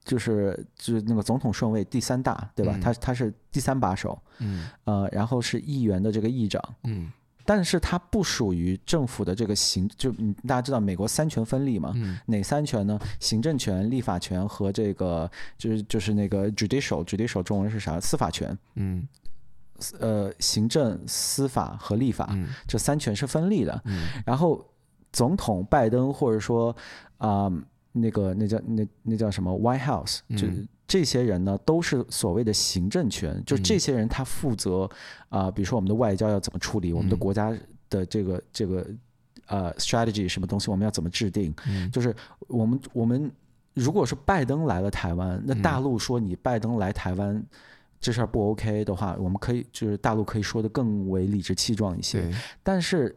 [0.03, 2.77] 就是就是那个总统顺位第三大，对吧？
[2.81, 4.19] 他他是第三把手。
[4.39, 4.67] 嗯。
[4.83, 6.61] 呃，然后是议员的这个议长。
[6.83, 7.11] 嗯。
[7.47, 10.11] 但是它不属于政府的这个行，就
[10.45, 11.93] 大家知道美国三权分立嘛？
[11.95, 12.99] 嗯、哪三权呢？
[13.21, 17.97] 行政权、立法权和这个就是就是那个 judicial，judicial 中文是啥？
[18.01, 18.57] 司法权。
[18.75, 19.07] 嗯。
[19.97, 23.81] 呃，行政、司法和立法、嗯、这三权是分立的。
[23.85, 24.07] 嗯。
[24.25, 24.69] 然后
[25.13, 26.75] 总统拜登或者说
[27.17, 30.45] 啊、呃、那个那叫那那叫什么 White House 就。
[30.47, 34.89] 嗯这些人呢，都是所谓的行政权，就这些人他负责
[35.27, 37.53] 啊、呃，比如说我们的外交要怎么处理，我们的国家
[37.89, 38.87] 的这个这个
[39.47, 41.53] 呃 strategy 什么东西我们要怎么制定，
[41.91, 42.15] 就是
[42.47, 43.29] 我们我们
[43.73, 47.43] 如果是拜登来了台湾，那大陆说你拜登来台湾
[47.99, 53.13] 这事儿不 OK 的话，我们可以就是大陆可以说的更为理直气壮一些，但是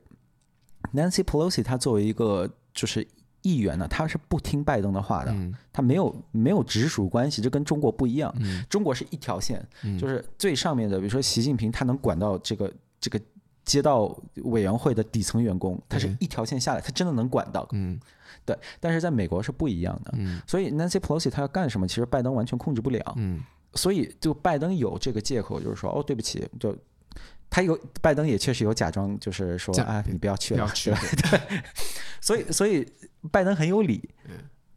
[0.92, 3.06] Nancy Pelosi 他作为一个就是。
[3.42, 5.34] 议员呢，他是不听拜登的话的，
[5.72, 8.34] 他没有没有直属关系，这跟中国不一样。
[8.68, 9.66] 中国是一条线，
[9.98, 13.20] 就是最上面的，比如说习近平，他能管到这个这个
[13.64, 17.66] 街道委员会的底层员工，他是一条线下来，他真的能管到。
[17.72, 17.98] 嗯，
[18.44, 18.56] 对。
[18.78, 20.12] 但是在美国是不一样的，
[20.46, 23.14] 所以 Nancy Pelosi 他要干什么，其实拜登完全控制不了。
[23.16, 23.40] 嗯，
[23.74, 26.76] 所以就拜登有这个借口，就是说，哦，对不起，就。
[27.52, 30.96] 他有拜登也确实有假装，就是说啊，你不要去了，去了。
[31.28, 31.40] 对，
[32.20, 32.86] 所以所以
[33.30, 34.08] 拜登很有理，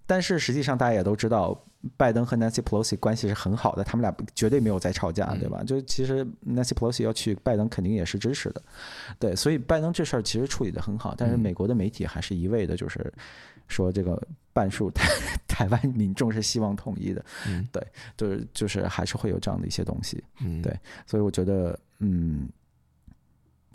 [0.05, 1.57] 但是实际上大家也都知道，
[1.95, 5.63] 拜登和 Nancy Pelosi 关系是很好的，他们俩绝对没有在吵架，对吧？
[5.63, 8.61] 就其实 Nancy Pelosi 要去，拜登肯定也是支持的，
[9.17, 13.11] 对，所以拜登这事儿其实处理的很好，但是美国的媒体还是一味的就是
[13.67, 15.07] 说这个半数台
[15.47, 17.23] 台湾民众是希望统一的，
[17.71, 20.23] 对，就是就是还是会有这样的一些东西，
[20.61, 20.77] 对，
[21.07, 22.49] 所以我觉得嗯。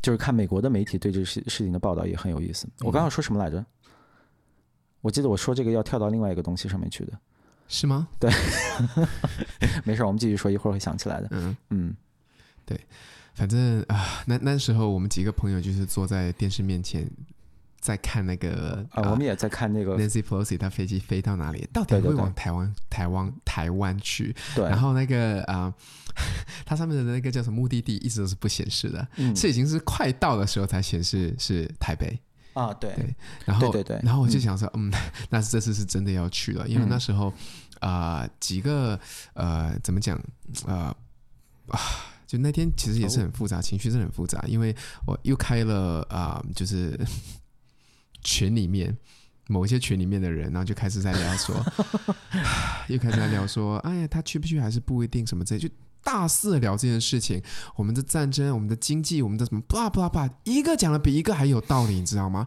[0.01, 2.69] 就是看美国的媒体对这些事事情的报道也很有意思。
[2.83, 3.67] 我刚刚说什么来着？
[5.01, 7.13] 我记得我说这个要跳到另外一个东西上面去的，
[7.69, 8.09] 是吗？
[8.19, 8.31] 对，
[9.85, 11.29] 没事，我们继续说，一会儿会想起来的。
[11.31, 11.97] 嗯嗯，
[12.65, 12.79] 对，
[13.35, 17.09] 反正啊，那那时候我们几个朋友就是坐在电视面前。
[17.81, 21.65] 在看那个啊，我们也在看那个 Nancy Pelosi，他飞机飞到哪里？
[21.73, 24.35] 到底会往台湾、台湾、台湾去？
[24.57, 24.65] 对。
[24.65, 25.73] 然后那个啊，
[26.67, 32.19] 它上面的那个叫什么目的地，一直都是不显示的，嗯，是已经是快到的时候才显示是台北
[32.59, 32.75] 啊。
[32.75, 32.93] 对。
[32.95, 33.15] 对。
[33.45, 34.93] 然后对对对，然后我就想说，嗯，嗯，
[35.31, 37.33] 那这次是真的要去了，因为那时候
[37.81, 38.99] 啊、呃，几个
[39.35, 40.19] 呃，怎么讲
[40.67, 40.95] 啊
[41.69, 41.79] 啊，
[42.27, 44.75] 就那天其实也是很复杂，情绪是很复杂，因为
[45.07, 46.99] 我又开了啊、呃，就是。
[48.25, 48.95] 群里面
[49.47, 51.55] 某一些群里面的人，然后就开始在聊说，
[52.89, 55.69] 又开始在聊说，哎呀，他去不去还是不一定什么之类，就
[56.03, 57.43] 大肆的聊这件事情。
[57.77, 62.47] 我们的战争，我们的经济，我们的什么，叭叭叭，一个讲的比一个还有道理，你知道吗？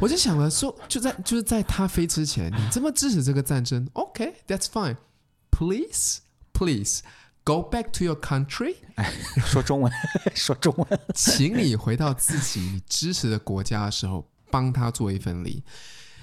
[0.00, 6.20] 我就想了说，就在就是在他飞之前，你这么支持这个战争，OK，that's fine，please
[6.52, 7.00] please
[7.44, 9.12] go back to your country，哎，
[9.46, 9.92] 说中文，
[10.34, 14.28] 说中文，请你回到自己你支持的国家的时候。
[14.52, 15.64] 帮他做一份力，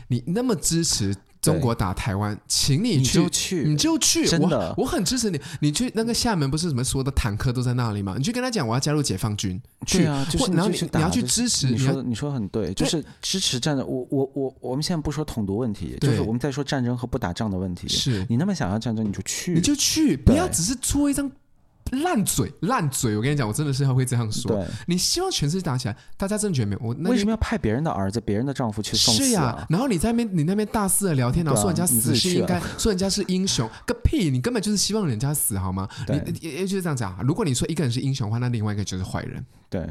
[0.08, 5.40] 你那么支持中国打台湾，请你去，你就去，你就去，真的，我，我很支持你。
[5.62, 8.16] 你去那个厦门，不是什么所有的坦克都在那里吗？
[8.18, 11.68] 你去跟他讲，我要加入解放军，去啊，就是然后你，你要去支持。
[11.68, 13.88] 你说，你说很对，就是支持战争。
[13.88, 17.88] 我我我，我们现在不说统独问题，就是我们在说战争和不打仗的问题。
[17.88, 21.32] 是你那么想要战争，你就去，你就去，不要只是做一张。
[21.92, 23.16] 烂嘴，烂嘴！
[23.16, 24.66] 我跟你讲，我真的是会这样说。
[24.88, 26.82] 你希望全世界打起来，大家真的觉得没有？
[26.84, 29.26] 我为什么要派别人的儿子、别人的丈夫去送死啊？
[29.26, 34.30] 是呀，然后你在那边，你那边大肆的聊天，然后说人家死是应该，说人家是英雄，个屁！
[34.30, 35.88] 你根本就是希望人家死，好吗？
[36.08, 37.18] 你，也也就是这样讲。
[37.24, 39.46] 如果你说一个人是英雄的话，那另外一个就是坏人。
[39.70, 39.88] 对，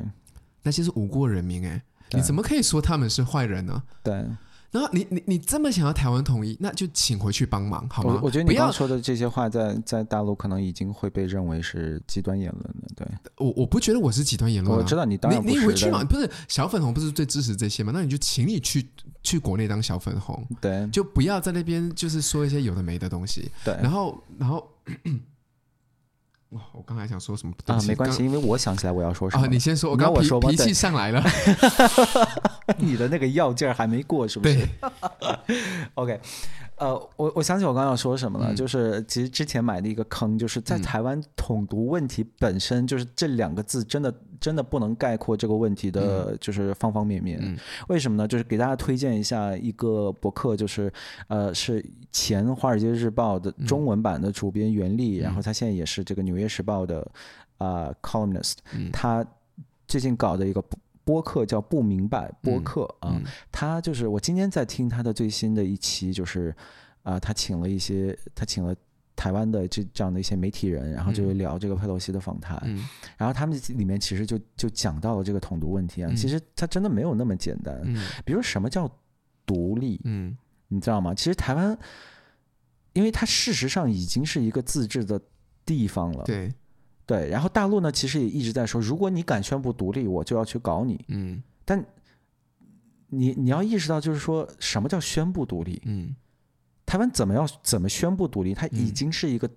[0.62, 1.82] 那些是无辜人民，哎，
[2.12, 3.82] 你怎么可以说他们是坏人呢？
[4.02, 4.24] 对，
[4.70, 8.14] 然后你你你这么想要台湾统一，那就请回去帮忙好吗？
[8.14, 12.88] 我，我觉得你刚刚说的这些话在，在在大陆可能已经会被认为是极端言论了。
[12.94, 14.80] 对，我我不觉得我是极端言论、啊。
[14.82, 15.42] 我知道你当然。
[15.46, 16.04] 你你回去嘛？
[16.04, 17.92] 不是小粉红不是最支持这些吗？
[17.94, 18.86] 那你就请你去
[19.22, 23.50] 去国内当小粉红，对，就不要在那边就是说一些有的没的东西。
[23.64, 24.66] 对，然后然后。
[26.50, 27.52] 哇，我刚才想说什么？
[27.66, 29.44] 啊，没关系，因为我想起来我要说什么。
[29.44, 31.22] 啊，你先说，我刚我说脾气上来了，
[32.78, 34.54] 你的那个药劲儿还没过，是不是？
[34.54, 34.68] 对。
[35.94, 36.20] OK。
[36.78, 47.38] 呃，我我想起我刚刚要说什么了，嗯，就是其实之前埋的一个坑，就是在台湾统独问题本身，就是这两个字真的真的不能概括这个问题的，就是方方面面。
[47.42, 47.56] 嗯，
[47.88, 48.28] 为什么呢？
[48.28, 50.92] 就是给大家推荐一下一个博客，就是
[51.26, 57.00] 呃是前《华尔街日报》的中文版的主编袁立，嗯，然后他现在也是这个《纽约时报》的
[57.58, 59.26] 啊，呃、columnist，嗯，他
[59.86, 60.62] 最近搞的一个。
[61.08, 63.18] 播客叫不明白播客啊，
[63.50, 66.54] 他就是我今天在听他的最新的一期，就是
[67.02, 68.76] 啊、呃，他请了一些，他请了
[69.16, 78.86] 台湾的这这样的一些媒体人，然后就聊这个佩洛西的访谈，嗯、然后他们里面其实就就讲到了这个统独问题啊，嗯、其实他真的没有那么简单，嗯、比如什么叫
[79.46, 80.36] 独立，嗯，
[80.68, 81.14] 你知道吗？
[81.14, 81.78] 其实台湾，
[82.92, 85.18] 因为它事实上已经是一个自治的
[85.64, 86.52] 地方了，对。
[87.08, 91.02] 对，然后大陆呢，其实也一直在说，如果你敢宣布独立，我就要去搞你。
[91.08, 91.82] 嗯，但
[93.08, 95.80] 你你要意识到，就是说什么叫宣布独立？
[95.86, 96.14] 嗯，
[96.84, 98.52] 台湾怎么要怎么宣布独立？
[98.52, 99.48] 它已经是一个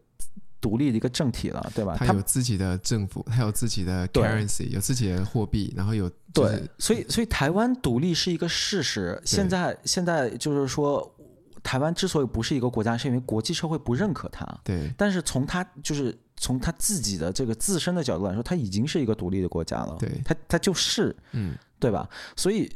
[0.61, 1.97] 独立的一个政体了，嗯、对吧？
[1.99, 9.21] 它有自己的政府，它有自己的 currency，有自己的货币，然后有、就是、对，所以所以台湾独立是一个事实。
[9.25, 11.13] 现在现在就是说，
[11.61, 14.47] 台湾之所以不是一个国家，是因为国际社会不认可它。
[14.63, 16.17] 对，但是从它就是。
[16.41, 19.95] 从他自己的这个自身的角度来说，他已经是一个独立的国家了。
[19.99, 22.09] 对，他他就是，嗯，对吧？
[22.35, 22.67] 所以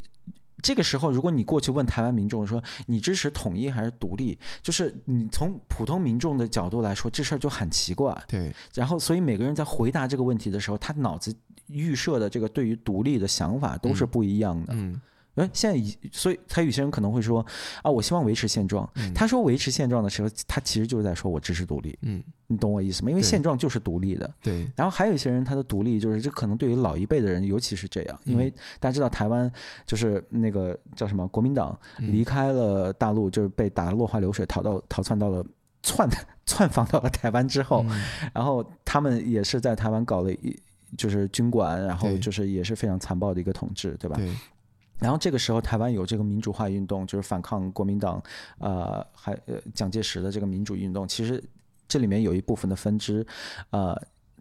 [0.62, 8.16] 这个时候，如果你过去问台湾民众说你支持统一还是独立，就是你从普通民众的角度来说，这事儿就很奇怪。
[8.28, 8.54] 对。
[8.72, 11.34] 然后，所以每个人在回答这个问题的时候，他脑子
[11.66, 14.72] 预设的这个对于独立的想法都是不一样的。
[14.74, 14.92] 嗯。
[14.92, 15.00] 嗯
[15.36, 17.44] 哎，现在以所以，他有些人可能会说
[17.82, 18.88] 啊，我希望维持现状。
[18.96, 21.98] 嗯、他说维持现状的时候，他其实就是在说我支持独立。
[22.02, 23.10] 嗯，你懂我意思吗？
[23.10, 24.28] 因为现状就是独立的。
[24.42, 24.66] 对。
[24.74, 29.50] 然后还有一些人，他的独立就是这可能对于老一辈的人，尤其是这样，因为大家知道台湾
[29.86, 35.44] 就是那个叫什么国民党离开了大陆，就是被打得落花流水，逃到逃窜到了
[35.82, 36.08] 窜
[36.46, 40.58] 窜访到了台湾之后，嗯、然后他们也是在台湾搞了一
[40.96, 44.16] 就是军管，然后就是也是非常残暴的一个统治，对吧？
[44.16, 44.32] 对。
[44.98, 48.22] 然后这个时候，台湾有这个民主化运动，就是反抗国民党，
[48.58, 51.06] 呃，还呃蒋介石的这个民主运动。
[51.06, 51.42] 其实
[51.86, 53.26] 这里面有一部分的分支，
[53.70, 53.94] 呃，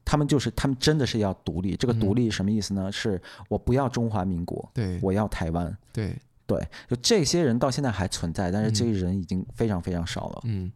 [0.05, 1.75] 他们就是他们真的是要独立。
[1.75, 2.83] 这个独立什么意思呢？
[2.85, 5.77] 嗯、是我不要中华民国，对，我要台湾。
[5.91, 6.15] 对
[6.47, 10.41] 对，就这些人到现在还存在，但是这些人已经非常非常少了。
[10.45, 10.71] 嗯，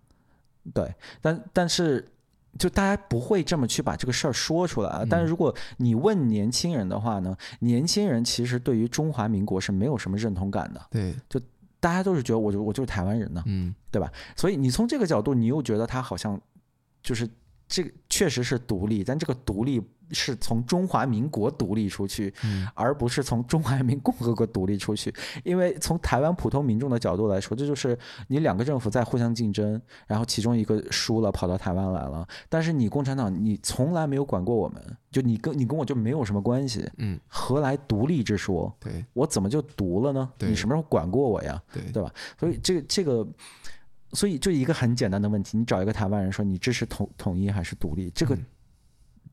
[0.73, 2.05] 对，但但是。
[2.59, 10.85] 就大家不会这么去把这个事儿说出来啊，但是如果你问年轻人的话呢，年轻人其实对于中华民国是没有什么认同感的。
[10.91, 11.39] 对，就
[11.79, 14.11] 大家都是觉得我就我就是台湾人呢，嗯，对吧？
[14.35, 16.39] 所以你从这个角度，你又觉得他好像
[17.01, 17.27] 就是
[17.69, 19.81] 这个确实是独立，但这个独立。
[20.11, 22.33] 是从中华民国独立出去，
[22.73, 25.13] 而不是从中华人民共和国独立出去。
[25.43, 27.95] 因为从台湾普通民众的角度来说，这就是
[28.27, 32.27] 你两个政府在互相竞争，然后其中一个输了，跑到台湾来了。
[32.49, 36.89] 但是你共产党，你从来没有管过我们，就你跟你跟我就没有什么关系。
[36.97, 38.75] 嗯，何来独立之说？
[38.79, 40.27] 对，我怎么就独了呢？
[40.39, 41.61] 你什么时候管过我呀？
[41.71, 42.11] 对，对吧？
[42.39, 43.27] 所以这个这个，
[44.13, 48.09] 所以就一个很简单的问题，你找一个台湾人说你支持统统一还是独立？
[48.11, 48.37] 这个。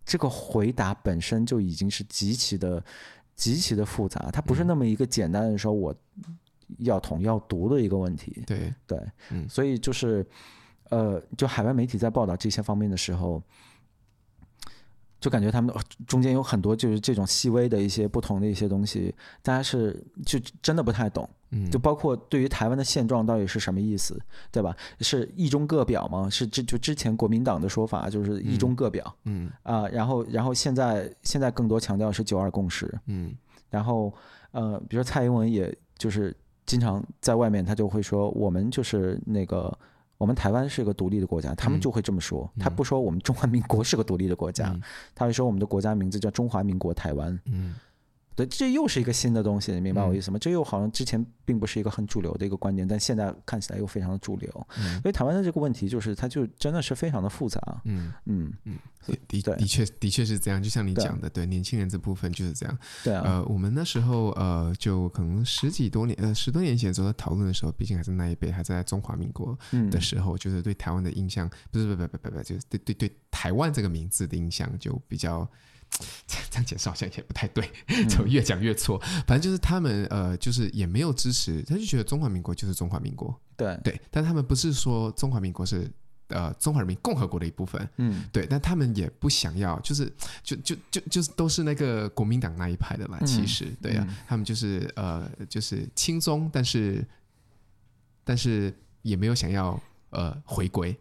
[0.08, 2.80] 这个回答本身就已经是极其的、
[3.34, 5.92] 极其的复杂，它不是那么一个简单的说我
[6.78, 8.40] 要统要独的一个问题。
[8.46, 8.96] 对对，
[9.30, 10.24] 嗯，所以就是，
[10.90, 13.42] 呃，就海外媒体在报道这些方面的时候，
[15.18, 15.74] 就感觉他们
[16.06, 19.12] 中间有很多就是这种细微的一些不同的一些东西，
[19.42, 21.28] 大家是就真的不太懂。
[21.50, 24.76] 嗯，就包括对于台湾的现状到底是什么意思，对吧？
[25.00, 26.28] 是一中各表吗？
[26.28, 29.50] 是之就之前国民党的说法就是一中各表，嗯。
[29.62, 33.32] 啊、呃，然后然后现在现在更多强调是九二共识，嗯，
[33.70, 34.12] 然后
[34.50, 39.72] 呃，比如说蔡英文也就是经常在外面他就会说我们就是那个
[40.18, 44.82] 我们台湾是个独立的国家，他们就会这么说，嗯、他不说我们中华民国是个独立的国家，嗯、
[45.14, 47.74] 他会说我们的国家名字叫中华民国台湾，嗯。
[48.36, 50.36] 对，这又是一个新的东西，你明白我意思吗？
[50.36, 54.66] 嗯、这又好像之前并不是一个很主流的一个观点，但现在看起来又非常的主流。
[54.78, 57.80] 嗯、所以台湾的这个问题就是，它就真的是非常的复杂。
[57.84, 62.78] 嗯嗯嗯，的的的确的确是这样，就像你讲的，对，对年轻人这部分就是这样。
[63.02, 69.58] 对啊，呃，我们那时候呃，就可能十几多年呃十多年前时候在讨论的时候，毕竟还是那一辈还在中华民国
[69.90, 75.50] 的时候，嗯、就是对台湾的印象，不是不不不不不，就是对对对台湾这个名字的印象就比较。
[76.50, 77.70] 这样解释好像也不太对，
[78.08, 79.00] 怎么越讲越错？
[79.04, 85.90] 嗯、反正就是他们呃，就是也没有支持，他就觉得中华民国就是中华民国，对对，但他们不是说中华民国是
[86.28, 90.12] 呃中华人民共和国的一部分，嗯，对，但他们也不想要，就是
[90.42, 97.06] 就就就就是都是那个国民党那一派的啦，其实、嗯、对呀、啊，嗯、他们就是呃就是轻松，但是
[98.24, 99.80] 但是也没有想要
[100.10, 100.94] 呃回归。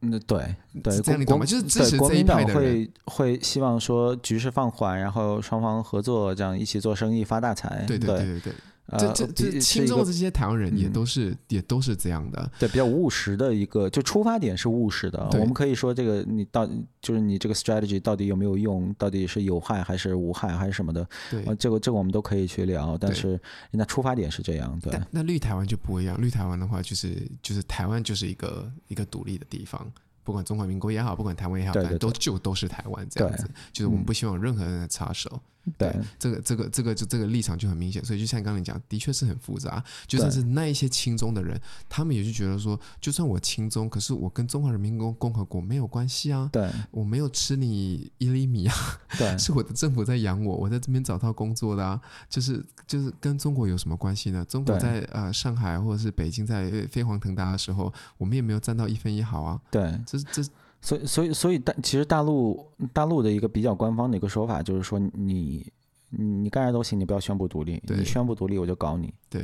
[0.00, 1.44] 嗯，对对，这样你懂吗？
[1.44, 7.84] 就是支持这一派的人会会希望说局势放缓，然后双方合作，这样一起做生意发大财。
[7.86, 8.52] 对对对对对。
[8.98, 15.28] 这这这亲中的这些台湾人也都是、嗯、也都是这样的，对，比较务实的一个，就出发点是务实的。
[15.32, 16.64] 我们可以说这个你到
[17.02, 21.08] 就是你这个 strategy 到底有没有用，到底是有害还是无害还是什么的？
[21.30, 22.96] 对，这个这个我们都可以去聊。
[22.96, 23.30] 但是
[23.70, 24.96] 人家出发点是这样，对。
[25.10, 29.90] 那绿台湾就不一样，绿台湾的话就是就是台湾就是一个一个独立的地方。
[30.26, 35.40] 不管中华民国也好，不管台湾也好，反正都就都是台湾这样子，就是我们不希望任何人来插手。
[35.76, 39.82] 对，这个这个这个就这个立场就很明显，所以就像刚才你讲，的确是很复杂。
[40.06, 46.48] 就算是那一些亲中的人，他们也就觉得说，就算我亲中，可是我跟中华人民共共和国没有关系啊。
[46.52, 48.74] 对，我没有吃你一粒米啊。
[49.18, 52.00] 对， 是我的政府在养我，我在这边找到工作的啊。
[52.30, 54.44] 就是就是跟中国有什么关系呢？
[54.44, 59.60] 中国在呃上海或者是北京在飞黄腾达的时候，我们也没有占到一分一毫啊。
[59.72, 60.50] 对，这这。
[60.82, 65.66] 所以，所以，所以大其实大陆大陆的一个比较官方的一个说法就是说你，
[66.10, 67.82] 你你干啥都行，你不要宣布独立。
[67.88, 69.12] 你宣布独立，我就搞你。
[69.28, 69.40] 对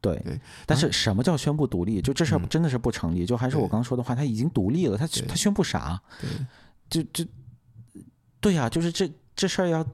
[0.00, 0.16] 对。
[0.20, 2.00] 对但是什么叫宣布独立？
[2.00, 3.24] 就这事儿真的是不成立。
[3.24, 6.00] 嗯、就还是我刚说的话，他已经独立了，他他宣布啥？
[6.20, 6.30] 对。
[6.88, 7.30] 就就
[8.40, 9.84] 对呀、啊，就是这这事儿要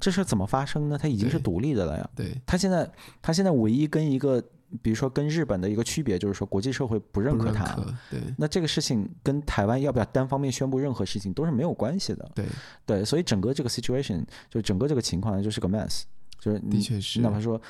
[0.00, 0.98] 这事儿怎么发生呢？
[0.98, 2.10] 他已经是独立的了呀。
[2.14, 2.38] 对。
[2.44, 2.90] 他现在
[3.22, 4.42] 他现在唯一跟一个。
[4.82, 7.74] 比如说，跟日本的一个区别就是说，国际社会不认可他。
[8.10, 12.30] 对，那这个事情跟台湾要不要单方面宣布任何事情都是没有关系的。
[12.34, 12.44] 对，
[12.84, 16.02] 对，所以整个这个 situation 就整个这个情况就是个 mess，
[16.38, 17.20] 就是的确是。
[17.20, 17.60] 哪怕说，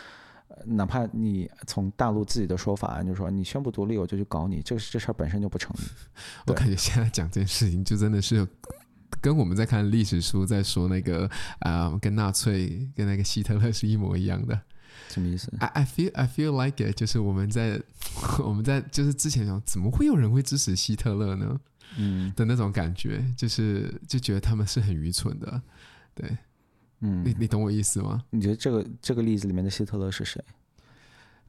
[0.65, 5.83] 哪怕你从大陆自己的说法，就是说你宣布独立，我就去搞你，这个这事儿本身就不成立。
[6.49, 8.45] 我感觉现在讲这件事情，就真的是
[9.21, 11.27] 跟我们在看历史书在说那个
[11.61, 14.61] 啊、呃，跟纳粹跟那个希特勒是一模一样的。
[15.09, 17.81] 什么意思？I I feel I feel like it，就是我们在
[18.45, 21.61] 我们在就是之前讲，怎么会有人会支持希特勒呢？
[21.97, 25.61] 嗯的那种感觉，就是就觉得他们是很愚蠢的，
[26.15, 26.37] 对，
[27.01, 28.23] 嗯，你你懂我意思吗？
[28.31, 30.45] 你觉得这个这个例子里面的希特勒是谁？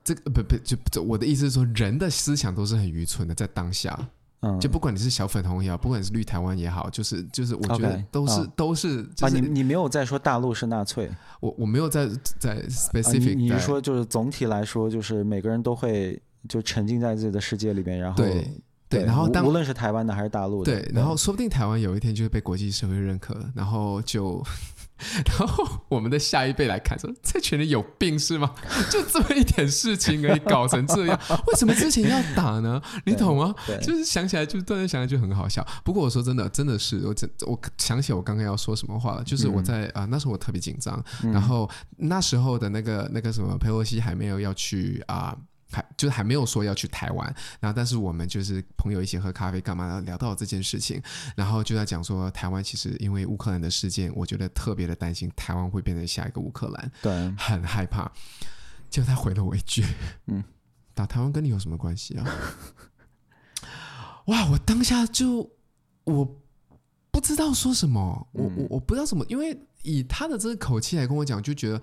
[0.01, 4.09] 这个不不就我的意思是说，人的思想都是很愚蠢的，在当下。
[4.41, 9.03] 嗯，就不管你是小粉红也好，不管你是绿台湾也好，就是就是，我觉得都是都是。
[9.15, 11.09] 就是、啊，你你没有在说大陆是纳粹，
[11.41, 12.07] 我我没有在
[12.39, 13.35] 在 specific、啊。
[13.35, 18.33] 你你说就是总体来说，就是每个人都会就沉浸在自己的世界里面，然后对
[18.87, 24.41] 对，对然后当无论是台湾的还是大陆的，对，然后说不定台湾有一天就会被国际社会认可，然后就。
[25.25, 28.53] 然后我们的下一辈来看说，这群人有病是吗？
[28.89, 32.81] 就这么一点事情可以搞成这样，为什么之前要打呢？
[33.05, 33.53] 你懂吗？
[33.81, 35.65] 就是想起来就突然想起来就很好笑。
[35.83, 45.35] 不过我说真的，真的是我真我想起我刚刚要说什么话了，就是我在啊、嗯呃、那时候我特别紧张，然后那时候的那个那个什么佩洛西还没有要去啊。
[45.35, 51.01] 呃还就是还没有说要去台湾，然后但是我们就是朋友一起喝咖啡干嘛，然后聊到这件事情，
[51.35, 58.11] 然后就在讲说台湾其实因为乌克兰的事件，我觉得特别的担心台湾会变成下一个乌克兰，对，很害怕。
[58.89, 59.85] 结果他回了我一句
[60.25, 60.43] ：“嗯，
[60.95, 62.25] 打台湾跟你有什么关系啊？”
[64.25, 65.51] 哇，我当下就
[66.03, 66.41] 我
[67.11, 71.79] 不知道说什么，我我我不知道什么，因为以他的这个口气来跟我讲，就觉得。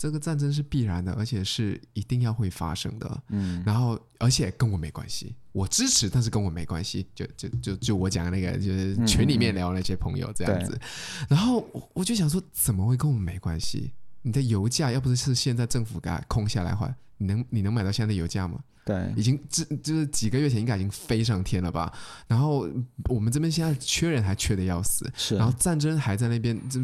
[0.00, 3.22] 这个战争是必然的，而且是一定要会发生的。
[3.28, 7.06] 嗯，然后而且跟我没关系，我支持，但是跟我没关系。
[7.14, 10.80] 就就就就我讲的那个，就是群里面聊那些朋友这样子。
[11.28, 13.92] 然后我我就想说，怎么会跟我们没关系？
[14.22, 18.58] 你的油价要不是现在政府给它空下来的话，你能你能买到现在的油价吗？
[18.90, 21.92] 对，已经这就是几个月前应该已经飞上天了吧？
[22.26, 22.68] 然后
[23.08, 26.80] 我们这边现在缺人还缺的要死，是，然后战争还在那边，这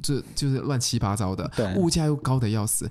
[0.00, 2.88] 这就是乱七八糟的，对，物价又高的要死。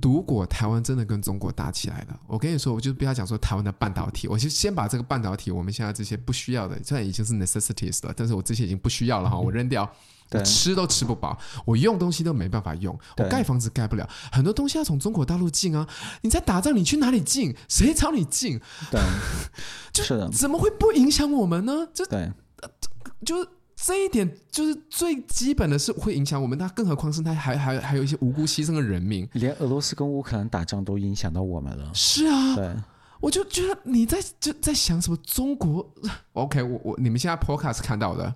[0.00, 9.90] 如果台湾真的跟中国打起来了，我跟你说，我就不要讲说台湾的半导体，我就先把这个半导体，我们现在这些不需要的，虽然已经是 necessities 了，但是我这些已经不需要了哈，我扔掉。
[10.32, 15.88] 我吃都吃不饱，我用东西都没办法用，我盖房子盖不了，很多东西要从中国大陆进啊！
[16.22, 17.54] 你在打仗，你去哪里进？
[17.68, 18.60] 谁找你进？
[18.90, 19.00] 对，
[19.92, 21.86] 就是的，怎么会不影响我们呢？
[21.92, 22.30] 这对，
[23.24, 26.56] 就是这一点，就是最基本的是会影响我们。
[26.56, 31.90] 那更何况是他还还还有一些无辜牺牲的人民，连俄罗斯跟乌克兰打仗都影响到我们了。
[31.94, 32.74] 是啊，对。
[33.20, 35.88] 我就觉得你在就在想什么中国？
[36.34, 38.34] OK，我我你们现在 Podcast 看到的，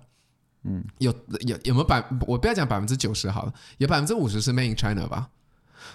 [0.63, 2.03] 嗯，有有有没有百？
[2.27, 5.29] 我不要讲百分之九十好了，有百分之五十是 Made in China 吧？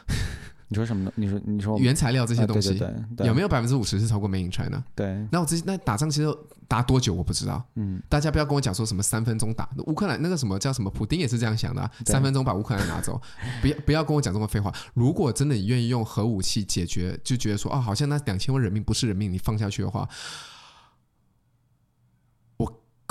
[0.68, 1.12] 你说什么呢？
[1.16, 4.82] 你说你说原材料这些东西，啊、对对对对，有没有百分之五十是超过 Made in China？
[4.94, 5.26] 对。
[5.30, 6.34] 那我之前那打仗其实
[6.66, 7.62] 打多久我不知道。
[7.74, 8.00] 嗯。
[8.08, 10.90] 大家不要跟我讲说什么三分钟打乌克兰那个什么叫什么？
[10.90, 13.20] 普丁也是这样想的、啊，三分钟把乌克兰拿走。
[13.60, 14.72] 不要不要跟我讲这么废话。
[14.94, 20.08] 如果真的你愿意用核武器解决，就觉得说啊、哦，好像那两千万人命不是人命，你放下去的话，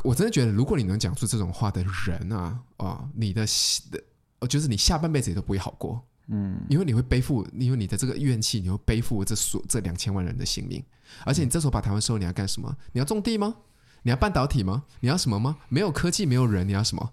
[0.04, 3.46] 我我真的觉得，如果你能讲出这种话的人啊啊、哦，你的
[3.92, 6.02] 的，就是你下半辈子也都不会好过。
[6.28, 10.82] 嗯，因为你会背负，因为你的这个怨气，你会背负这所这两千万人的性命，
[11.26, 12.76] 而且你这时候把台湾收了，你要干什么？
[12.94, 13.56] 你要种地吗？
[14.04, 14.84] 你要半导体吗？
[15.02, 15.58] 你要什么吗？
[15.68, 17.12] 没有科技，没有人，你要什么？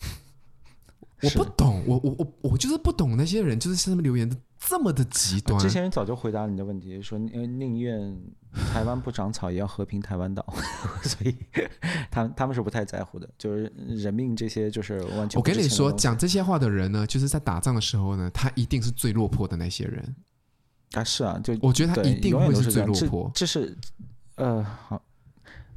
[1.22, 4.36] 我不懂，我我我我就是不懂那些人，就是下面留言的
[4.70, 5.58] 这么的极端。
[5.58, 8.16] 这些人早就回答你的问题，说宁愿
[8.72, 10.46] 台湾不长草，也要和平台湾岛，
[11.02, 11.34] 所以
[12.08, 15.40] 他们他们是不太在乎的，就是人命这些就是完全。
[15.40, 20.14] 我跟你说，讲这些话的人呢，就是在打仗的时候呢，他一定是最落魄的那些人。
[20.92, 23.28] 啊，是啊，就我觉得他一定会是最落魄。
[23.34, 23.76] 这是
[24.36, 25.02] 呃，好，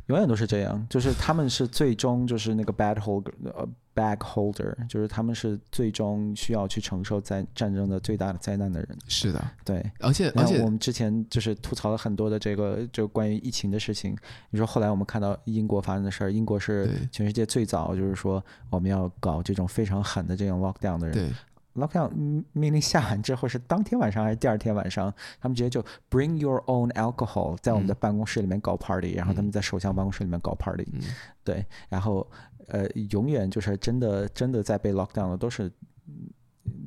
[0.06, 3.68] 永远都是这样，就是他们是最终就是那个 bad holder 呃。
[3.96, 8.98] Bag holder 就是他们是最终需要去承受在战争的最大的灾难的人。
[9.08, 14.18] 是的，对，而且而且我们之前就是吐槽了很多的这个就关于疫情的事情。
[14.50, 21.14] 你说后来我们看到英国发生的事儿，英国是全世界最早就是说我们要搞这种非常狠的这种 lockdown 的人。
[21.14, 21.32] 对
[21.76, 22.12] ，lockdown
[22.52, 31.02] 命令下完之后是当天晚上还是第二天晚上，他们直接就 bring your own alcohol 在我们的办公室里面搞 party，、嗯、然后他们在首相办公室里面搞 party、嗯。
[31.44, 32.28] 对，然后。
[32.74, 35.72] 呃，永远就是真的，真的在被 lock down 的都是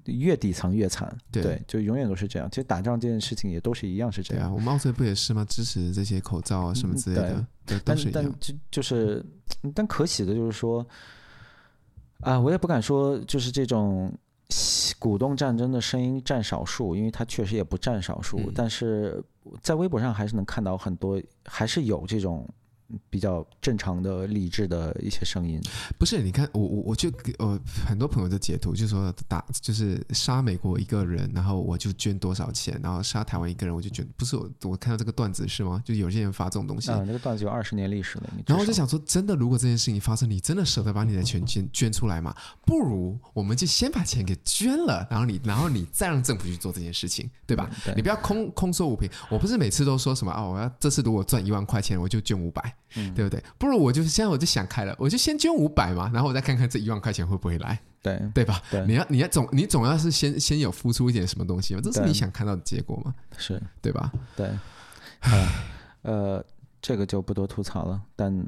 [0.07, 1.17] 越底层越惨。
[1.31, 2.51] 对，对，就永远都是这样。
[2.51, 4.49] 其实打仗这件事情也都是一样，是这样。
[4.49, 5.45] 啊，我们澳洲不也是吗？
[5.49, 8.11] 支持这些口罩啊什么之类的，嗯、对，但都是。
[8.11, 9.25] 但就就是，
[9.73, 10.85] 但可喜的就是说，
[12.23, 14.13] 啊，我也不敢说就是这种
[14.99, 18.41] 鼓动战争的声音占少数，因为它确实也不占少数。
[18.41, 19.23] 嗯、但是
[19.63, 22.45] 在微博上还是能看到很多，还是有这种。
[23.11, 25.61] 比较正常的、理智的一些声音，
[25.99, 26.23] 不是？
[26.23, 35.83] 你看，我我我就呃，很多朋友的截图就说打就是杀美国一个人，然后我就捐多少钱，然后杀台湾一个人我就捐，不是我我看到这个段子是吗？
[35.85, 38.31] 就有些人发这种东西，啊，那个段子有二十年历史了。
[38.47, 42.35] 然后我就想说，真的，如果这件事情发生，你真的舍得把你的钱捐捐出来吗？
[42.65, 47.69] 不如我们就先把钱给捐了，然后你然后你再让政府去做这件事情，对吧？
[47.85, 49.11] 对，你不要空空说无凭。
[49.29, 52.76] 我不是每次都说什么啊，我要这次如果赚一万块钱，我就捐五百。
[52.95, 53.43] 嗯，对不对？
[53.59, 58.63] 不如我就是现在我就想开了，我就先捐五百嘛，然后我再看看这一万块钱会不会来，对对吧？
[58.71, 63.15] 对，你要你要总你总要是先先有付出一点什么东西嘛，这是你想看到的结果嘛？
[63.37, 64.13] 是对吧？
[64.37, 64.51] 对，
[66.03, 66.45] 呃，
[66.81, 68.47] 这个就不多吐槽了，但。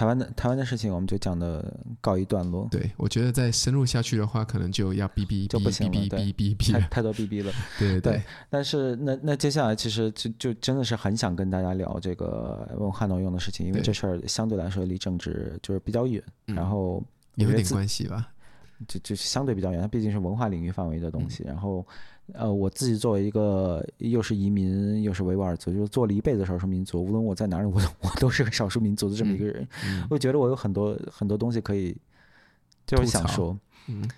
[0.00, 2.66] 台湾的台湾的事情，我们就讲的告一段落。
[2.70, 7.52] 对，我觉得再深入下去的话，可能就要哔哔就不行了，哔哔哔哔太太多哔哔了。
[7.78, 8.22] 对 对，对，对。
[8.48, 18.26] 但是那那接下来其实就就真的是很想跟大家聊这个文化挪用的事情，因为这事儿相对来说离政治就是比较远，然后有点关系吧，
[18.88, 21.86] 就就相对比较远，它毕竟是文化领域范围的东西，嗯、然后。
[22.34, 29.62] 呃，我自己作为一个又是移民又是维吾尔族，就是做了一辈子少数民族，无论我在哪里，我我都是个少数民族的这么一个人。
[29.84, 31.96] 嗯嗯、我觉得我有很多很多东西可以，
[32.86, 33.58] 就是想说，
[33.88, 34.10] 嗯，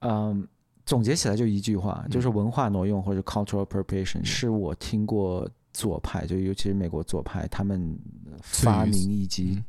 [0.00, 0.48] 嗯，
[0.84, 7.98] 总结起来就一句话，就是文化挪用或者 cultural appropriation，、嗯、是我听过左派，就尤其是美国左派他们
[8.42, 9.62] 发明以及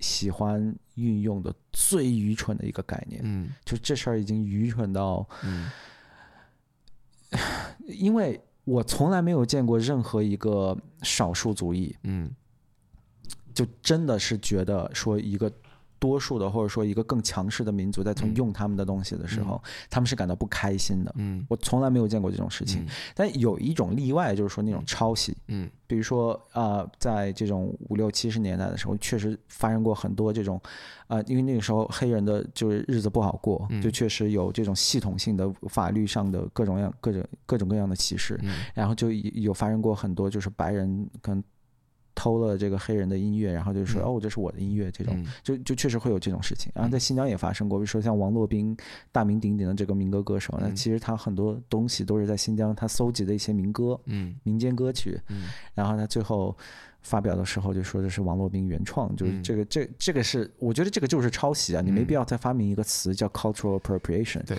[0.00, 3.20] 喜欢运用的最愚蠢的一个概念。
[3.24, 5.70] 嗯，就这事儿已经愚蠢到，嗯。
[7.86, 12.30] 因为我从来没有见过任何一个少数族裔，嗯，
[13.52, 15.52] 就真的是觉得说一个。
[16.02, 21.14] 多数的，或者说一个更强势的民族，在从用他们的东西的时候，嗯、他们是感到不开心的。
[21.16, 22.82] 嗯，我从来没有见过这种事情。
[22.82, 25.36] 嗯、但有一种例外，就是说那种抄袭。
[25.46, 30.60] 嗯，比如说啊、呃，在这种五六七十年代的时候，确实发生过很多这种
[31.06, 38.36] 啊、呃，因为那个时候黑人的就是日子不好过，嗯、就确实有这种系统性的法律上的各种各样、各种各种各样的歧视。
[38.42, 41.42] 嗯、然后就有发生过很多就是白人跟。
[42.22, 46.70] 偷了这个黑人的音乐，然后就说、嗯、哦，这是我的音乐，这种、嗯、就就确实会有这种事情。
[46.72, 48.76] 然后在新疆也发生过，比如说像王洛宾，
[49.10, 56.56] 大名鼎鼎的这个民歌歌手，那、嗯、其实他很多东西都是在新疆他搜集的一些民歌，嗯，民间歌曲，嗯，然后他最后
[57.00, 64.56] 发表的时候就说这是王洛宾原创，就是这个这这个是我觉得这个就是抄袭啊，你没必要再发明一个词叫 cultural appropriation，对。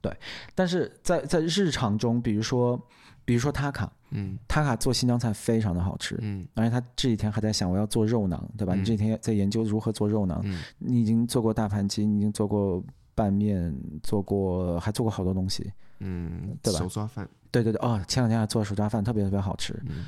[0.00, 0.14] 对，
[0.54, 2.78] 但是在在日常中，比如说，
[3.24, 8.74] 比如说塔卡，嗯，塔卡做新疆菜非常的好吃，嗯，而且他这几天还在想我要做肉囊，对吧？
[8.74, 12.82] 嗯、你这几天在研究如何做肉囊，嗯，你已经做过大盘鸡，你已经做过
[13.14, 16.78] 拌面，做过还做过好多东西，嗯，对吧？
[16.78, 20.04] 手抓饭，对对对，哦，前两天还做了手抓饭，特别特别好吃，嗯。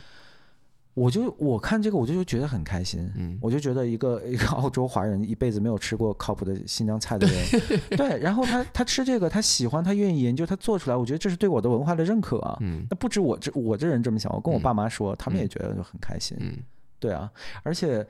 [0.96, 3.06] 我就我看这个，我就觉得很开心。
[3.16, 7.36] 嗯，我就觉得一个一个澳洲华人一辈子没有吃过靠谱的新疆菜的人，
[7.98, 12.56] 对，然后他他吃这个，他喜欢，他愿意研究，他做出来，我觉得这是对我的文化的认可啊。
[12.62, 16.34] 嗯，那不止我这我这人这么想，我跟我爸妈说，他们也觉得就很开心。
[16.40, 16.56] 嗯，
[16.98, 17.30] 对啊，
[17.62, 18.06] 而且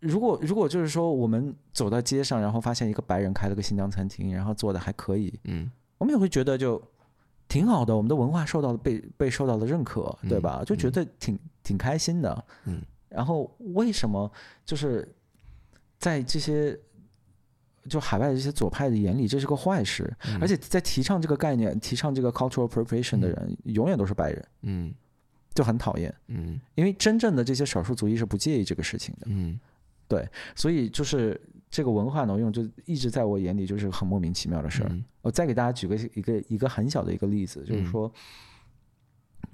[0.00, 6.82] 如果如果就是说我们走到街上，然后发现一个白人开了个新疆餐厅，然后做的还可以，嗯，我们也会觉得就。
[7.52, 10.60] 挺好的，我们的文化受到了被被受到了认可，对吧？
[10.60, 12.44] 嗯、就觉得挺、嗯、挺开心的。
[12.64, 12.80] 嗯，
[13.10, 14.32] 然后为什么
[14.64, 15.06] 就是
[15.98, 16.74] 在这些
[17.90, 20.10] 就海外的这些左派的眼里，这是个坏事？
[20.24, 24.42] 嗯、而且在提倡这个概念、提倡这个 cultural appropriation 的人，嗯、永远都是白人。
[24.62, 24.94] 嗯，
[25.52, 26.14] 就很讨厌。
[26.28, 29.26] 嗯，因为真正的这些少数族裔是不介意这个事情的。
[29.28, 29.60] 嗯，
[30.08, 30.26] 对，
[30.56, 31.38] 所以就是。
[31.72, 34.90] 这个文化挪用就一直在我眼里就是很莫名其妙的事儿。
[34.90, 38.12] 嗯、我再给大家举个一个一个很小的一个例子，就是说，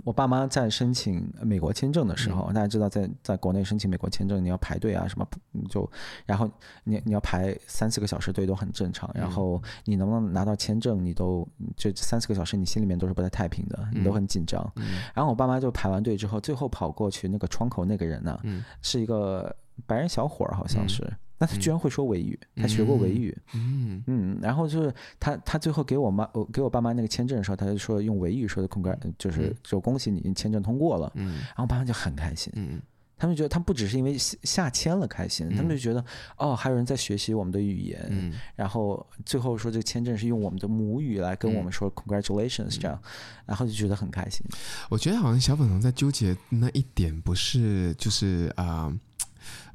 [0.03, 5.25] 我爸妈在申请美国签证的时候，嗯、大家知道在在国内申请美国签证你要排队啊什么，
[5.71, 5.89] 就
[6.27, 6.51] 然后
[6.83, 11.47] 你你要排三四个小时队都很正常，然后你能不能拿到签证，你都
[11.77, 14.69] 这三四个小时你心里面都是不太太平的，你都很紧张。
[15.14, 19.55] 然后我爸妈就排完队之后，最后跑过去那个窗口那个人呢，嗯、是一个
[19.87, 21.05] 白人小伙儿，好像是。
[21.05, 24.03] 嗯那他居然会说维语，嗯、他学过维语，嗯。
[24.07, 32.80] 嗯，然后就是他他最后给我妈我给我爸妈那个签证的时候，他就说用维语说的 congrat，就是就恭喜你签证通过了，嗯，然后我爸妈就很开心，嗯，
[33.16, 36.05] 他们觉得他们不只是因为下签了开心，嗯、他们就觉得
[36.39, 43.01] 哦还有人在学习我们的语言，嗯，然后最后说这个签证是用我们的母语来跟我们说 congratulations 这样，
[43.45, 44.47] 然后就觉得很开心。
[44.89, 48.86] 我觉得好像小粉红在纠结那一点不是就是啊。
[48.86, 48.99] 呃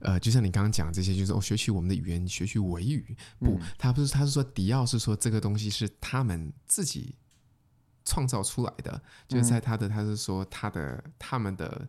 [0.04, 3.16] 呃，就像你刚刚讲这些，就是哦，学习我们的语言，学习维语。
[3.40, 7.16] 不，他不是，他是说迪奥是说这个东西是他们自己
[8.06, 11.88] 创造出来的，就是在他的，他是说他的他们的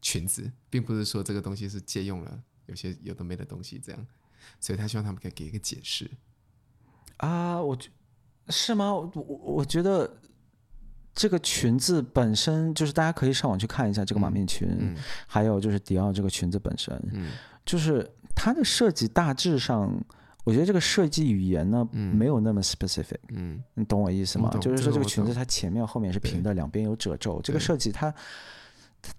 [0.00, 4.06] 裙子，并不是说这个东西是借用了有些有的没的东西这样，
[4.60, 6.10] 所以他希望他们可以给一个解释。
[7.16, 7.90] 啊，我觉
[8.48, 8.92] 是吗？
[8.94, 10.20] 我我觉得。
[11.14, 14.68] 这个裙子本身就是大家可以上网去看一下这个马面裙，
[15.28, 17.30] 还有就是迪奥这个裙子本身，嗯、
[17.64, 18.04] 就是
[18.34, 19.94] 它的设计大致上，
[20.42, 24.50] 我觉得这个设计语言呢、嗯、没有那么 specific，嗯，你懂我意思吗？
[24.60, 28.12] 就是说这个裙子它前面后面是平的，两边有褶皱，这个设计它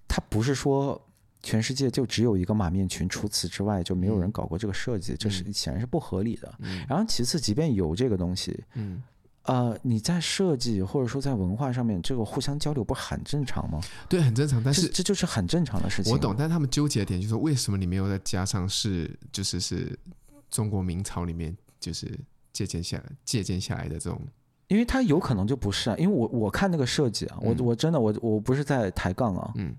[0.06, 1.02] 它不是说
[1.42, 6.54] 全世界就只有一个马面裙，除此之外就没有人搞过这个设计，这是显然是不合理的。
[6.60, 9.02] 嗯、然后其次，即便有这个东西，嗯。
[9.46, 13.80] 呃，你在设计或者说在文化上面，这个互相交流不是很正常吗？
[14.10, 14.62] 对，很正常。
[14.64, 16.12] 但是这，这就是很正常的事情。
[16.12, 19.98] 我懂，但他们纠结的点就是为什么你没有再加上是就是是
[20.50, 22.20] 中国明朝里面就是
[22.52, 24.20] 借鉴下来借鉴下来的这种？
[24.68, 25.96] 因为它有可能就不是啊。
[25.98, 29.52] 因为我我看那个设计啊，我我真的我我不是在抬杠啊。
[29.56, 29.76] 嗯。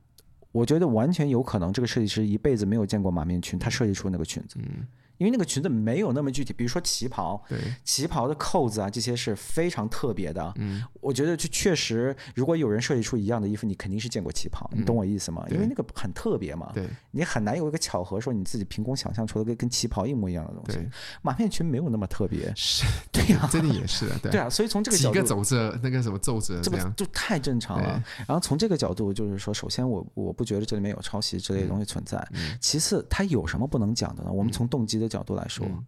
[0.52, 4.56] 我觉得完全有可能这个设计师一辈子没有见过马面裙，他设计出那个裙子。
[4.58, 4.86] 嗯。
[5.18, 10.52] 因为那个裙子没有那么具体，比如说旗袍，对旗袍的扣子啊，这些是非常特别的。
[10.56, 15.44] 嗯，我觉得就确实，如果有人设计出一样的衣服，你肯定是见过旗袍，嗯、你懂我意思吗？
[15.50, 16.70] 因为那个很特别嘛。
[16.74, 20.78] 对，你很难有一个巧合说你自己凭空想象出了个跟旗袍一模一样的东西。
[21.22, 22.52] 马面裙没有那么特别。
[22.54, 24.18] 是，对呀、啊，真的也是啊。
[24.22, 28.02] 对，对啊，所以从这个角度，几个走着，那个什么皱褶，这不就太正常了。
[28.26, 32.16] 然后从这个角度，就是说，首先我我不觉得这里面有抄袭之类的东西存在。
[32.32, 34.30] 嗯、其次，它有什么不能讲的呢？
[34.30, 35.66] 我们从动机的角度来说。
[35.66, 35.86] 嗯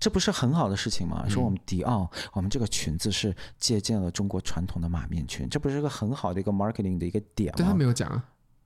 [0.00, 1.26] 这不是很好的事情吗？
[1.30, 7.56] 说我们迪奥，我们这个裙子是借鉴了中国传统的马面裙，这不是一个很好的一个 marketing 的一个点吗？
[7.56, 8.22] 对，他没有讲啊，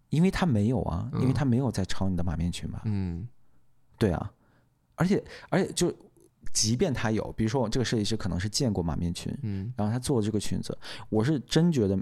[0.09, 2.81] 因为他没有啊，因为他没有在抄你的马面裙嘛。
[2.87, 3.29] 嗯，
[3.99, 4.33] 对啊，
[4.97, 5.95] 而且而且就
[6.53, 10.77] 即便他有，比如说我这个设计师可能是见过马面裙，嗯，然后他做这个裙子，
[11.09, 11.97] 我是真觉得。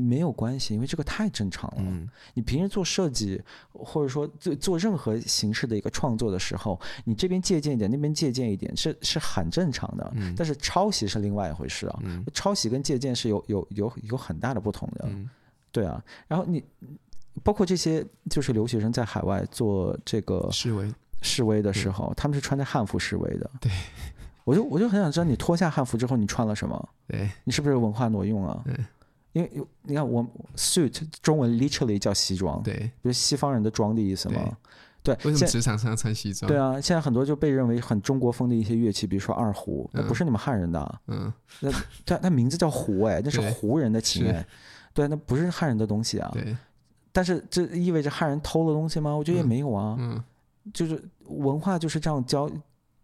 [0.00, 1.82] 没有关系，因为这个太正常了。
[1.82, 3.40] 嗯、你平时做设计，
[3.72, 10.12] 或者说做做任何形式的一个创作的时候，你这边借鉴一点，那边借鉴一点，是是很正常的。
[10.16, 11.98] 嗯、但是抄袭是另外一回事啊。
[12.02, 15.04] 嗯、抄袭跟借鉴是有有有有很大的不同的。
[15.08, 15.28] 嗯、
[15.70, 16.02] 对啊。
[16.26, 16.64] 然后你
[17.42, 20.92] 包括这些就是留学生在海外做这个示威
[21.22, 23.50] 示威的时候，他们是穿着汉服示威的。
[23.60, 23.70] 对，
[24.44, 26.88] 我就我就很想知道，你脱下汉服之后，你穿了什么？
[27.06, 28.62] 对，你是不是文化挪用啊？
[28.64, 28.74] 对，
[29.32, 29.50] 因为
[29.82, 30.26] 你看我
[30.56, 34.40] suit 中文 literally 叫西装，对，不是西方人的装的意思嘛？
[35.02, 36.46] 对，为什么职场上要穿西装？
[36.46, 41.70] 对啊，现在很多就被认为很中国风的一些乐器，比如说二胡，那不是你们汉人的，嗯，那
[42.04, 44.46] 它它名字叫胡哎，那是胡人的琴哎，
[44.92, 46.28] 对，那不是汉人的东西啊。
[46.34, 46.54] 对，
[47.12, 49.14] 但是这意味着汉人偷了东西吗？
[49.14, 50.22] 我觉得也没有啊，嗯，
[50.74, 52.50] 就是文化就是这样交，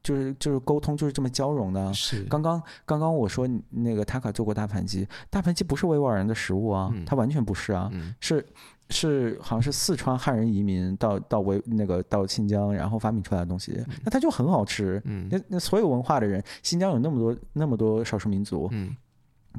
[0.06, 1.92] 就是就是沟通就是这么交融的。
[1.92, 7.90] 是，刚刚刚刚我说那个塔卡做过大盘鸡，大盘鸡不是维吾尔人的食物啊，它完全不是啊，
[8.20, 8.46] 是。
[8.88, 15.02] 是，好像是四川汉人移民到到维那个到新疆，然后发明出来的东西，那它就很好吃。
[15.06, 18.96] 嗯，那那所有文化的人，新疆有那么多那么多少数民族，嗯，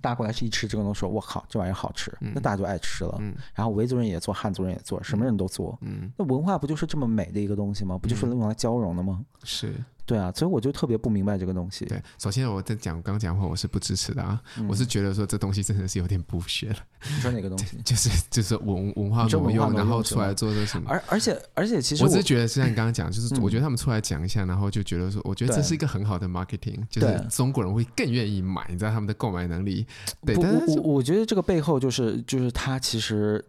[0.01, 3.17] 大家过来是一吃这个东西，说我靠，这玩意儿好吃，嗯、那大家就爱吃了。
[3.19, 5.77] 嗯，然后维族人也做，汉族人也做，什么人都做。
[5.81, 7.97] 嗯，那文化不就是这么美的一个东西吗？
[7.97, 9.19] 不就是用来交融的吗？
[9.43, 9.73] 是。
[10.07, 11.83] 对啊，所以我就特别不明白这个东西。
[11.85, 14.41] 对，首先我在讲刚讲话，我是不支持的啊。
[14.57, 16.77] 嗯、我是觉得说这东西真的是有点不学了。
[17.13, 17.77] 你说哪个东西？
[17.83, 20.89] 就是就是文文化挪用，然后出来做这什么？
[20.89, 29.85] 而而且而且，其实我，我是觉得，像你刚刚讲，就是我觉得他们出来讲一下，然后就觉得说，我觉得这是一个很好的 marketing，就是中国人会更愿意买，你知道他们的购买能力。
[30.25, 33.43] 对，但是我我觉得这个背后就是就是他其实。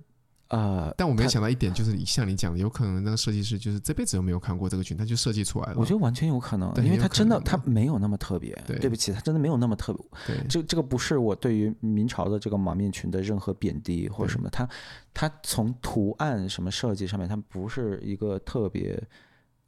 [0.48, 5.74] 呃，但我没有想到一点，就是像你讲的，有可能那个设计师就是这辈子都没有看过这个裙，他就设计出来了。
[5.78, 8.58] 我觉得完全有可能，因为他真的他没有那么特别。
[8.66, 10.02] 对，对不起，他真的没有那么特别。
[10.26, 14.66] 对，这这个不是我对于明朝的这个马面裙的任何贬低或者什么，他
[15.12, 18.98] 他从图案什么设计上面，它不是一个特别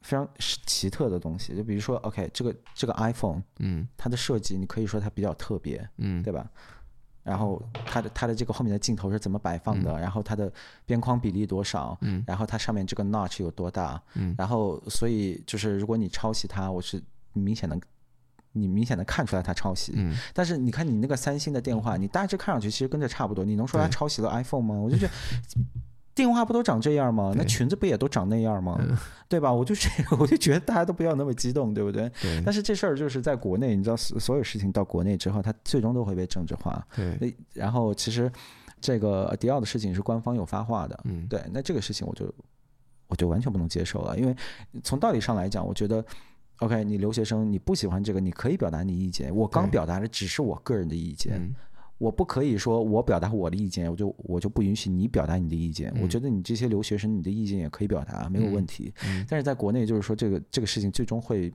[0.01, 0.27] 非常
[0.65, 1.55] 奇特的东西。
[1.55, 6.49] 就比如说，OK，这个这个 iPhone，嗯，它的设计你可以说它比较特别，嗯，对吧？
[7.23, 9.91] 然后它的它的这个后面的镜头是怎么摆放的？
[9.93, 10.51] 嗯、然后它的
[10.85, 11.97] 边框比例多少？
[12.01, 14.01] 嗯，然后它上面这个 notch 有多大？
[14.15, 17.01] 嗯，然后所以就是如果你抄袭它，我是
[17.33, 17.79] 明显能，
[18.51, 19.93] 你明显的看出来它抄袭。
[19.95, 24.75] 嗯，但是你看你那个三星的电话，你大致看上去其实跟这差不多，你能说它抄袭了 iPhone 吗？
[24.75, 25.13] 我就觉得。
[26.21, 27.33] 电话不都长这样吗？
[27.35, 28.79] 那裙子不也都长那样吗？
[29.27, 29.51] 对，吧？
[29.51, 32.07] 我就觉得， 我就觉得大家都不要那么激动，对不对？
[32.21, 32.39] 对。
[32.45, 36.85] 但是这事儿就是在国内，你知道，所有事情到国内之后，它最终都会被政治化。
[36.95, 37.35] 对。
[37.53, 38.31] 然后其实
[38.79, 40.99] 这个迪奥的事情是官方有发话的。
[41.05, 41.25] 嗯。
[41.27, 41.41] 对。
[41.51, 42.31] 那这个事情我就
[43.07, 44.35] 我就完全不能接受了，因为
[44.83, 46.05] 从道理上来讲，我觉得
[46.59, 49.35] ，OK，你留学生你不喜欢这个，你可以表达你意见。
[49.35, 51.51] 我刚表达的只是我个人的意见。
[52.01, 55.91] 我不可以说，我表达我的意见，我就我就不允许你表达你的意见。
[55.95, 58.91] 嗯、我觉得你这些留学生，你的意见也可以表达，没有问题。
[59.29, 61.53] 但是在国内，就是说这个这个事情最终会，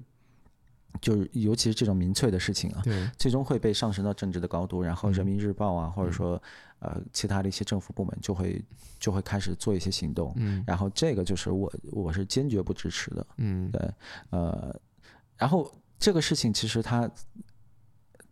[1.01, 2.85] 就是尤其是这种民粹的事情啊，
[3.19, 6.41] 最终会被上升到政治的高度，然后人民日报啊，嗯、或者说
[6.79, 8.65] 呃其他的一些政府部门就会
[9.01, 10.33] 就会开始做一些行动。
[10.37, 13.27] 嗯、然后这个就是我我是坚决不支持的。
[13.39, 13.91] 嗯，对，
[14.31, 14.81] 呃，
[15.37, 15.69] 然后
[15.99, 17.11] 这个事情其实它。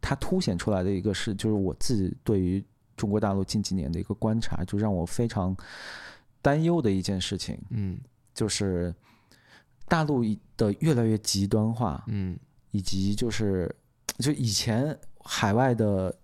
[0.07, 2.63] 它凸显出来的一个是，就是我自己对于
[2.95, 5.57] 中国大陆近几年的一个观察，就让我非常
[6.43, 7.99] 担忧的一件事情，嗯，
[8.35, 8.95] 就是
[9.89, 10.23] 大陆
[10.59, 12.39] 的越来越极端化，嗯，
[12.71, 13.75] 以及就是
[14.19, 16.15] 就以前海外的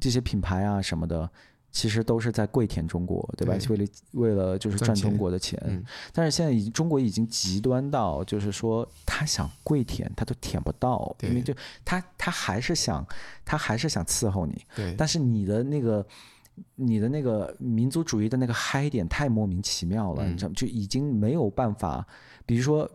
[0.00, 1.30] 这些品牌啊什么的。
[1.74, 3.58] 其实都是在跪舔中国，对吧？
[3.58, 11.52] 对为了为了就是赚中国的钱，钱嗯、但是现在已经中国已经极端到，就是说他想跪舔他都舔不到，因为就
[11.84, 13.04] 他他还是想
[13.44, 14.64] 他还是想伺候你，
[14.96, 16.06] 但是你的那个
[16.76, 20.54] 你的那个民族主义的那个嗨点太莫名其妙了，嗯、你知道吗？
[20.56, 22.06] 就已经没有办法，
[22.46, 22.88] 比如说，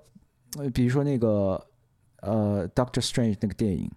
[0.74, 1.62] 比如说那个
[2.22, 3.92] 呃，Doctor Strange 那个电影。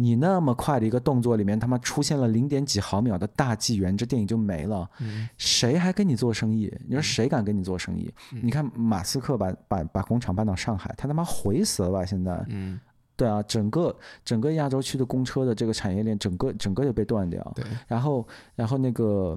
[0.00, 4.88] 你那么快的一个动作里面，他妈出现了零点几毫秒的大纪元，这电影就没了。
[5.00, 6.72] 嗯、谁还跟你做生意？
[6.86, 8.08] 你说谁敢跟你做生意？
[8.32, 12.04] 嗯、你看马斯克把把把工厂搬到上海，他他妈毁死了吧？
[12.04, 12.78] 现在，嗯、
[13.16, 13.92] 对啊，整个
[14.24, 17.52] 整个亚洲区的公车的这个产业链，整个整个就被断掉。
[17.56, 18.24] 对然后
[18.54, 19.36] 然后那个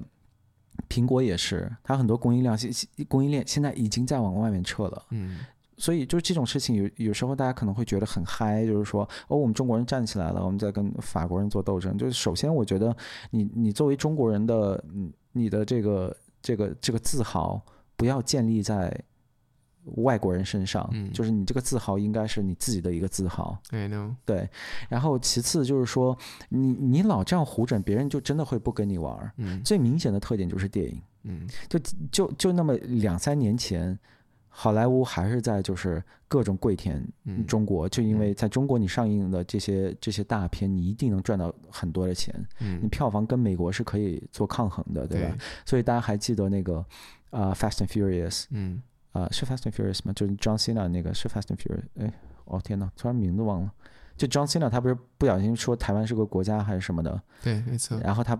[0.87, 2.71] 苹果也是，它很多供应量现
[3.07, 5.03] 供应链现在已经在往外面撤了。
[5.09, 5.39] 嗯
[5.81, 11.97] 所以，就这种事情有有时候大家可能会觉得很嗨，就是说，哦，我们中国人站起来了，我们在跟法国人做斗争。
[11.97, 12.95] 就是首先，我觉得
[13.31, 14.83] 你你作为中国人的，
[15.31, 17.59] 你的这个这个这个自豪
[17.95, 18.95] 不要建立在
[19.95, 23.57] 外国人身上，嗯，就是你这个自豪应该是你自己的一个自豪。
[23.71, 24.13] I know。
[24.23, 24.47] 对，
[24.87, 26.15] 然后其次就是说，
[26.49, 29.31] 你你老这样胡整，别人就真的会不跟你玩儿。
[29.37, 31.01] 嗯，最明显的特点就是电影。
[31.23, 31.79] 嗯，就
[32.11, 33.97] 就就那么两三年前。
[34.53, 37.01] 好莱坞还是在就是各种跪舔
[37.47, 42.35] 中国，就因为在中国你上映的这些这些大片，你一定能赚到很多的钱，
[42.81, 45.37] 你票房跟美国是可以做抗衡的，对吧？
[45.65, 46.85] 所以大家还记得那个
[47.29, 48.81] 啊，《Fast and Furious》，嗯，
[49.13, 50.11] 啊，是《Fast and Furious》吗？
[50.13, 51.79] 就是 John Cena 那个是《Fast and Furious》？
[51.95, 52.13] 哎，
[52.45, 53.71] 哦天呐，突然名字忘了。
[54.21, 57.19] 就 John Cena 他不是不小心说台湾是个国家还是什么的？
[57.41, 57.99] 对，没错。
[58.01, 58.35] 然后他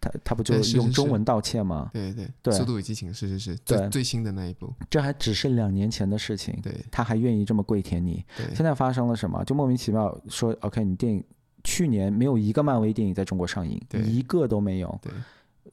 [0.00, 1.90] 他他不就用中文道歉吗？
[1.92, 4.72] 对对对，速度与激情是是是，对最新的那一部。
[4.88, 8.24] 这还只是两年前的事情，对，他还愿意这么跪舔你。
[8.36, 9.44] 对，现在发生了什么？
[9.44, 11.24] 就莫名其妙说 OK，你电影
[11.64, 15.00] 去年没有一个漫威电影在中国上映，一个都没有。
[15.02, 15.12] 对，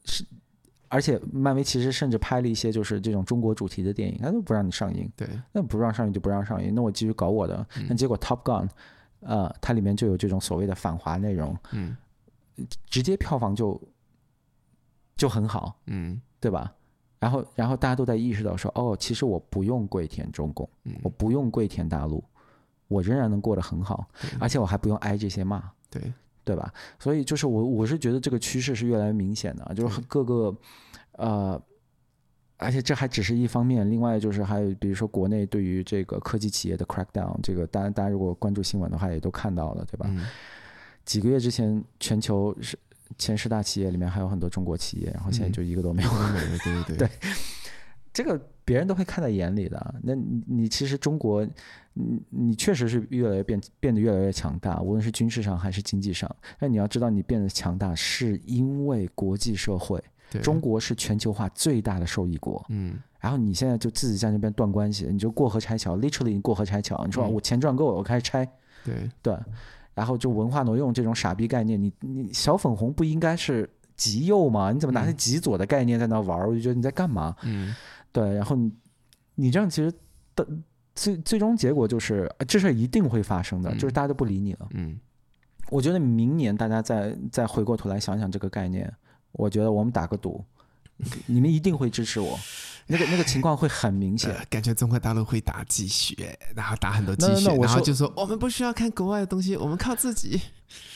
[0.04, 0.24] 是，
[0.88, 5.08] 而且漫威其实甚至拍了一些就是这种中国主题的电影，他都不让你上映。
[5.14, 7.64] 对，那不让上映就不让上映，那我继续搞我的。
[7.88, 8.68] 那结果 Top Gun。
[9.22, 11.96] 呃，它里面就有这种所谓的反华内容，嗯，
[12.86, 13.80] 直接票房就
[15.16, 16.72] 就很好，嗯，对吧？
[17.18, 22.22] 然后，然后大家都在意识到说，哦，其实我不用跪舔中共，嗯，我不用跪舔大陆，
[22.88, 24.08] 我仍然能过得很好，
[24.40, 26.12] 而且我还不用挨这些骂，对，
[26.44, 26.72] 对吧？
[26.98, 30.56] 所以就是我我是觉得这个趋势是越来越明显的，就是各个
[31.12, 31.62] 呃。
[32.62, 40.06] 而且这还只是一方面，另外就是还有，比如说国内对于这个科技企业的 crackdown，这个大家大家如果关注新闻的话，也都看到了，对吧？
[40.08, 40.24] 嗯、
[41.04, 42.78] 几个月之前，全球是
[43.18, 47.10] 前十大企业里面还有很多中国企业，然后现在就一个都没有对对对， 对，
[48.12, 49.94] 这个别人都会看在眼里的。
[50.02, 50.14] 那
[50.46, 51.46] 你其实中国，
[51.94, 56.30] 你你确实是越来越变变得越来越强大，无论是军事上还是经济上。
[56.58, 60.02] 但你要知道，你变得强大是因为国际社会。
[60.40, 68.48] 中国是全球化最大的受益国，嗯，然后你现在就自己在那边断关系，你就过河拆桥，literally 你过河拆桥，你说我钱赚够了，我开始拆，
[68.84, 69.10] 对。
[69.22, 69.36] 对，
[69.94, 74.72] 然后就文化挪用这种傻逼概念，你你小粉红不应该是极右吗？
[74.72, 76.48] 你怎么拿着极左的概念在那玩？
[76.48, 77.36] 我就觉得你在干嘛？
[77.42, 77.74] 嗯，
[78.10, 78.72] 对，然后你
[79.34, 79.92] 你这样其实
[80.34, 80.46] 的
[80.94, 84.98] 最最终结果就是这事一定会发生的，就是大家都不理你了，嗯，
[85.70, 88.92] 我觉得明年大家再再回过头来想想这个概念。
[89.32, 90.44] 我觉得我们打个赌，
[91.26, 92.38] 你们一定会支持我。
[92.88, 100.40] 那个那个情况会很明显，呃、感觉中国大陆会打鸡血，然后打很多鸡血，然后就说我们不需要看国外的东西，我们靠自己。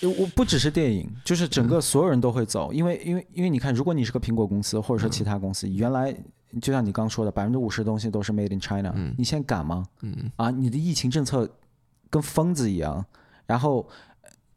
[0.03, 6.13] 我不只是电影，就是整个所有人都会走，因为因为因为你看，如果你是个苹果公司或者说其他公司，原来
[6.61, 9.87] 就像你刚说的，百分之五十的东西都是 made in China，你现在敢吗？
[10.35, 11.49] 啊，你的疫情政策
[12.11, 13.07] 跟疯子一样，
[13.47, 13.89] 然后。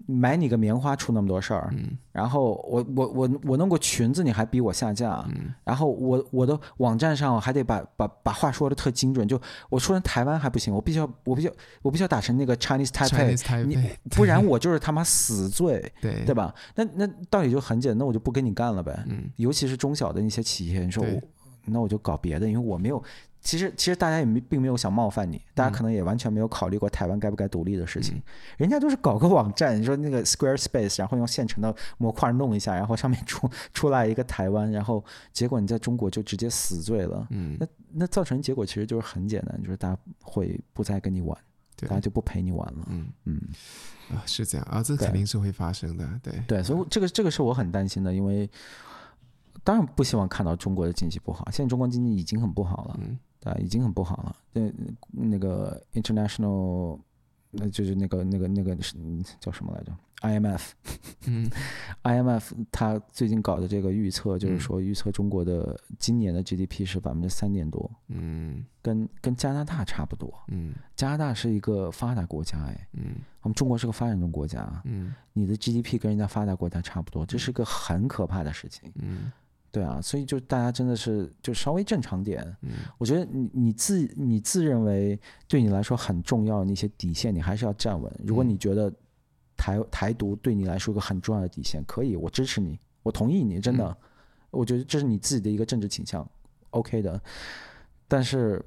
[0.07, 9.39] 买你个棉花出那么多事儿，嗯，然后我我我我弄个裙子你还逼我下架，嗯，然后我我的网站上还得把把把话说的特精准，就
[9.69, 13.77] 我说成台湾还不行，我必须要我必须我必须要打成那个 Chinese Taipei，, Chinese Taipei 你
[14.09, 16.23] 不然我就是他妈死罪， 对。
[16.25, 16.53] 对吧？
[16.75, 21.21] 那那道理就很简单，那我就不跟你干了呗，嗯，尤其是中小的那些企业，你说我
[21.65, 23.03] 那我就搞别的，因为我没有。
[23.41, 28.15] 其实，其实大家也没并没有想冒犯你，大家可能也完全没有考虑过台湾该不该独立的事情。
[28.17, 28.23] 嗯、
[28.59, 37.25] 人家都是搞个网站，你说那个 Squarespace，然后用现成的模块弄一下，然后上面出出来一个台湾，然后结果你在中国就直接死罪了。
[37.29, 41.35] 嗯，那那造成结果其实就是很简单，就是大家会不再跟你玩，
[41.77, 42.87] 大家就不陪你玩了。
[42.89, 43.41] 嗯嗯，
[44.11, 46.05] 啊，是这样啊，这肯定是会发生的。
[46.21, 48.49] 对对，对，所以这个这个是我很担心的，因为
[49.63, 52.99] 当然不希望看到中国的经济不好，现在中国经济已经很不好了。
[53.01, 53.17] 嗯。
[53.43, 54.35] 啊，已经很不好了。
[54.53, 54.71] 那，
[55.11, 56.99] 那个 international，
[57.51, 58.95] 那就是那个那个那个是
[59.39, 60.71] 叫什么来着？IMF。
[61.25, 61.49] 嗯，
[62.03, 67.89] IMF 它最近搞的这个预测，就是说预测中国的今年的 GDP 是百分之三点多。
[68.09, 70.33] 嗯，跟跟加拿大差不多。
[70.49, 72.87] 嗯，加拿大是一个发达国家，哎。
[72.93, 74.81] 嗯，我们中国是个发展中国家。
[74.83, 78.91] 嗯，你的 GDP 跟人家发达国家差不多，这是个很可怕的事情。
[78.95, 79.31] 嗯。
[79.71, 82.43] 对啊，所以就大家真的是就稍微正常点。
[82.61, 88.11] 嗯，我觉得你你自你自认为对你来说很重要的那些底线，你还是要站稳。
[88.25, 88.91] 如果你觉得
[89.55, 93.95] 台台独对你来说一个很重要的底线，可以，我支持你，我同意你，真的，
[94.49, 96.27] 我觉得这是你自己的一个政治倾向
[96.71, 97.21] ，OK 的。
[98.07, 98.63] 但是，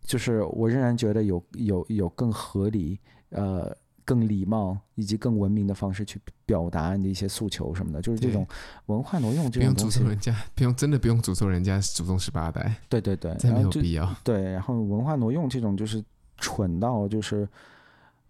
[0.00, 2.98] 就是我仍然觉得有有有更合理，
[3.30, 3.76] 呃。
[4.06, 8.46] 更礼貌以及更文明的方式去表达你的一些诉求什么的，就是这种
[8.86, 9.98] 文化挪用这种东西。
[9.98, 12.76] 不用诅咒人家，不用真的不用诅咒人家祖宗十八代。
[12.88, 14.08] 对对对， 这没有必要。
[14.22, 16.02] 对，然后文化挪用这种就是
[16.38, 17.46] 蠢到就是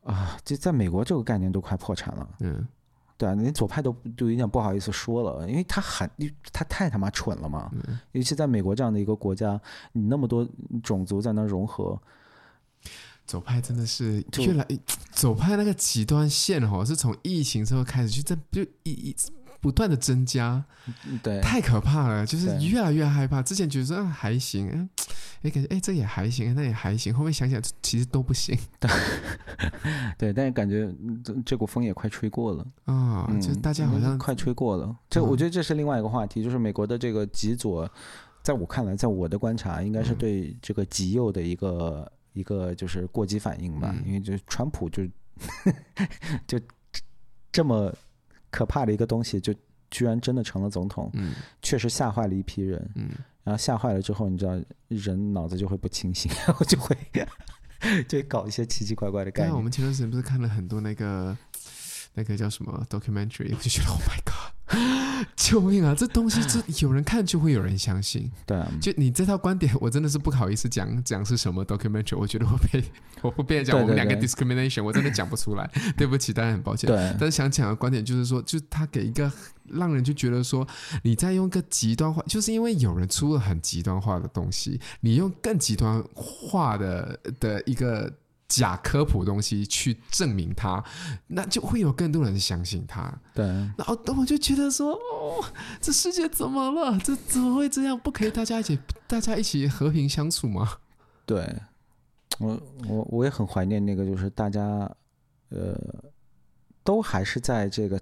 [0.02, 2.28] 啊，就在美国这个概念都快破产了。
[2.40, 2.66] 嗯，
[3.18, 6.10] 对啊，连左派都都有点不好意思说了，因为他很
[6.52, 7.70] 他太他妈蠢了嘛。
[7.74, 8.00] 嗯。
[8.12, 9.60] 尤其在美国这样的一个国家，
[9.92, 10.48] 你那么多
[10.82, 12.00] 种族在那融合。
[13.26, 14.66] 左派真的是越来，
[15.12, 19.16] 左派那个极端线哦，是从疫情之后开始就在就一一
[19.58, 20.62] 不断的增加，
[21.22, 23.42] 对，太可怕了，就是越来越害怕。
[23.42, 24.88] 之前觉得还行，哎，
[25.42, 27.12] 哎，感觉哎这也还行，那也还行。
[27.12, 28.56] 后面想想，其实都不行。
[28.78, 28.90] 对，
[30.18, 34.94] 对，但是感觉这这股风也快吹过了啊，就大家好像快吹过了。
[35.10, 37.90] 这我觉得这是另外一个话题，就是美国的这个极左，
[38.44, 43.92] 在我看来，在我的观察，应该是对这个极右的一个一个就是过激反应吧。
[44.04, 45.02] 因为就川普就
[46.46, 46.60] 就
[47.50, 47.92] 这么。
[48.48, 49.52] 可怕的一个东西，就
[49.90, 53.10] 居然真的成了总统，嗯，确实吓坏了一批人，嗯，
[53.42, 54.58] 然后吓坏了之后，你知道
[54.88, 56.96] 人脑子就会不清醒，然后就会
[58.08, 59.54] 就搞一些奇奇怪怪的概念。
[59.54, 61.36] 我们前段时间不是看了很多那个
[62.14, 65.05] 那个叫什么 documentary，我就觉得 Oh my God。
[65.36, 65.94] 救命啊！
[65.94, 68.30] 这东西这有人看就会有人相信。
[68.46, 72.16] 对啊，就你这套观点，我真的是不好意思讲讲是什么 documentary。
[72.18, 72.82] 我觉得我被
[73.22, 76.88] 我不便讲我们两个 discrimination，我真的讲不出来， 对不起，当然很抱歉。
[76.88, 79.30] 对，但是想讲的观点就是说，就他给一个
[79.68, 80.66] 让人就觉得说，
[81.02, 88.12] 你在用个极端化，就是因为有人出了很极端化的东西，你用更极端化的的一个。
[88.48, 90.82] 假科普东西去证明它，
[91.26, 93.12] 那就会有更多人相信它。
[93.34, 95.44] 对，然后我就觉得说，哦，
[95.80, 96.98] 这世界怎么了？
[96.98, 97.98] 这怎么会这样？
[97.98, 100.78] 不可以大家一起，大家一起和平相处吗？
[101.24, 101.56] 对，
[102.38, 104.62] 我我我也很怀念那个，就是大家，
[105.48, 105.76] 呃，
[106.84, 108.00] 都还是在这个。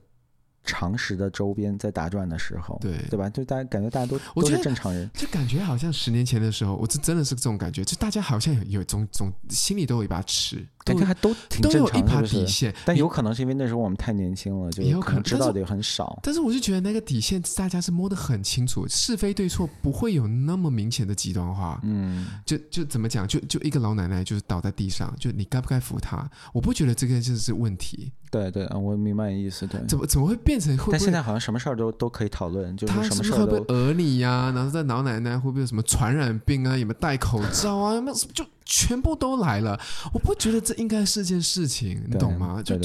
[0.65, 3.29] 常识的周边在打转的时候，对对吧？
[3.31, 12.75] 就大家感觉大家都都是正常人，就感觉好像十年前的时候，我这真的是这种感觉，就大家好像有有种种心里都有一把尺，感觉还都挺正常，都有一把底线。
[12.85, 16.19] 但有可能是因为那时候我们太年轻了，就有可能知道的也很少。
[16.23, 21.79] 但是我就觉得那个底线大家是摸得很清楚，是非对错不会有那么明显的极端化。
[21.83, 23.29] 嗯，就就怎么讲？
[23.29, 26.29] 就就一个老奶奶就是倒在地上，就你该不该扶她？
[26.53, 28.13] 我不觉得这个就是问题。
[28.35, 29.65] 对对啊，我明白你意思。
[29.67, 30.93] 对，怎么怎么会变成会会？
[30.93, 34.53] 但现在好像什么事儿都都可以讨论，就是什么事儿会不会讹你呀、啊？
[34.55, 36.77] 然后在老奶奶会不会有什么传染病啊？
[36.77, 37.95] 有没有戴口罩啊？
[37.95, 39.79] 有没有就全部都来了？
[40.13, 42.61] 我不觉得这应该是件事情，你懂吗？
[42.65, 42.77] 就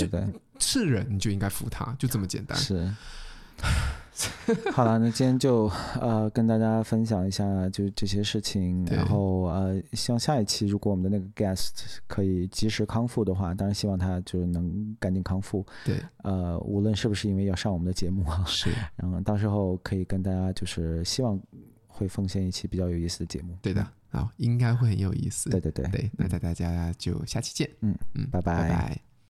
[0.60, 2.56] 是人你就应该服他，就这么简单。
[2.56, 2.94] 是。
[4.74, 5.66] 好了，那今天就
[6.00, 15.66] 呃跟大家分享一下就这些事情，然后呃希望下一期如果我们的那个 guest 可以及时康复的话，当然希望他就是能赶紧康复。
[15.86, 21.40] 对，呃无论是不是因为要上我们的节目啊，是， 然后到时候可以跟大家就是希望
[21.88, 23.56] 会奉献一期比较有意思的节目。
[23.62, 25.50] 对的，好，应该会很有意思。
[25.50, 27.70] 对对对对，那大家就下期见。
[27.82, 28.64] 嗯嗯，拜拜。
[28.64, 29.09] 拜拜。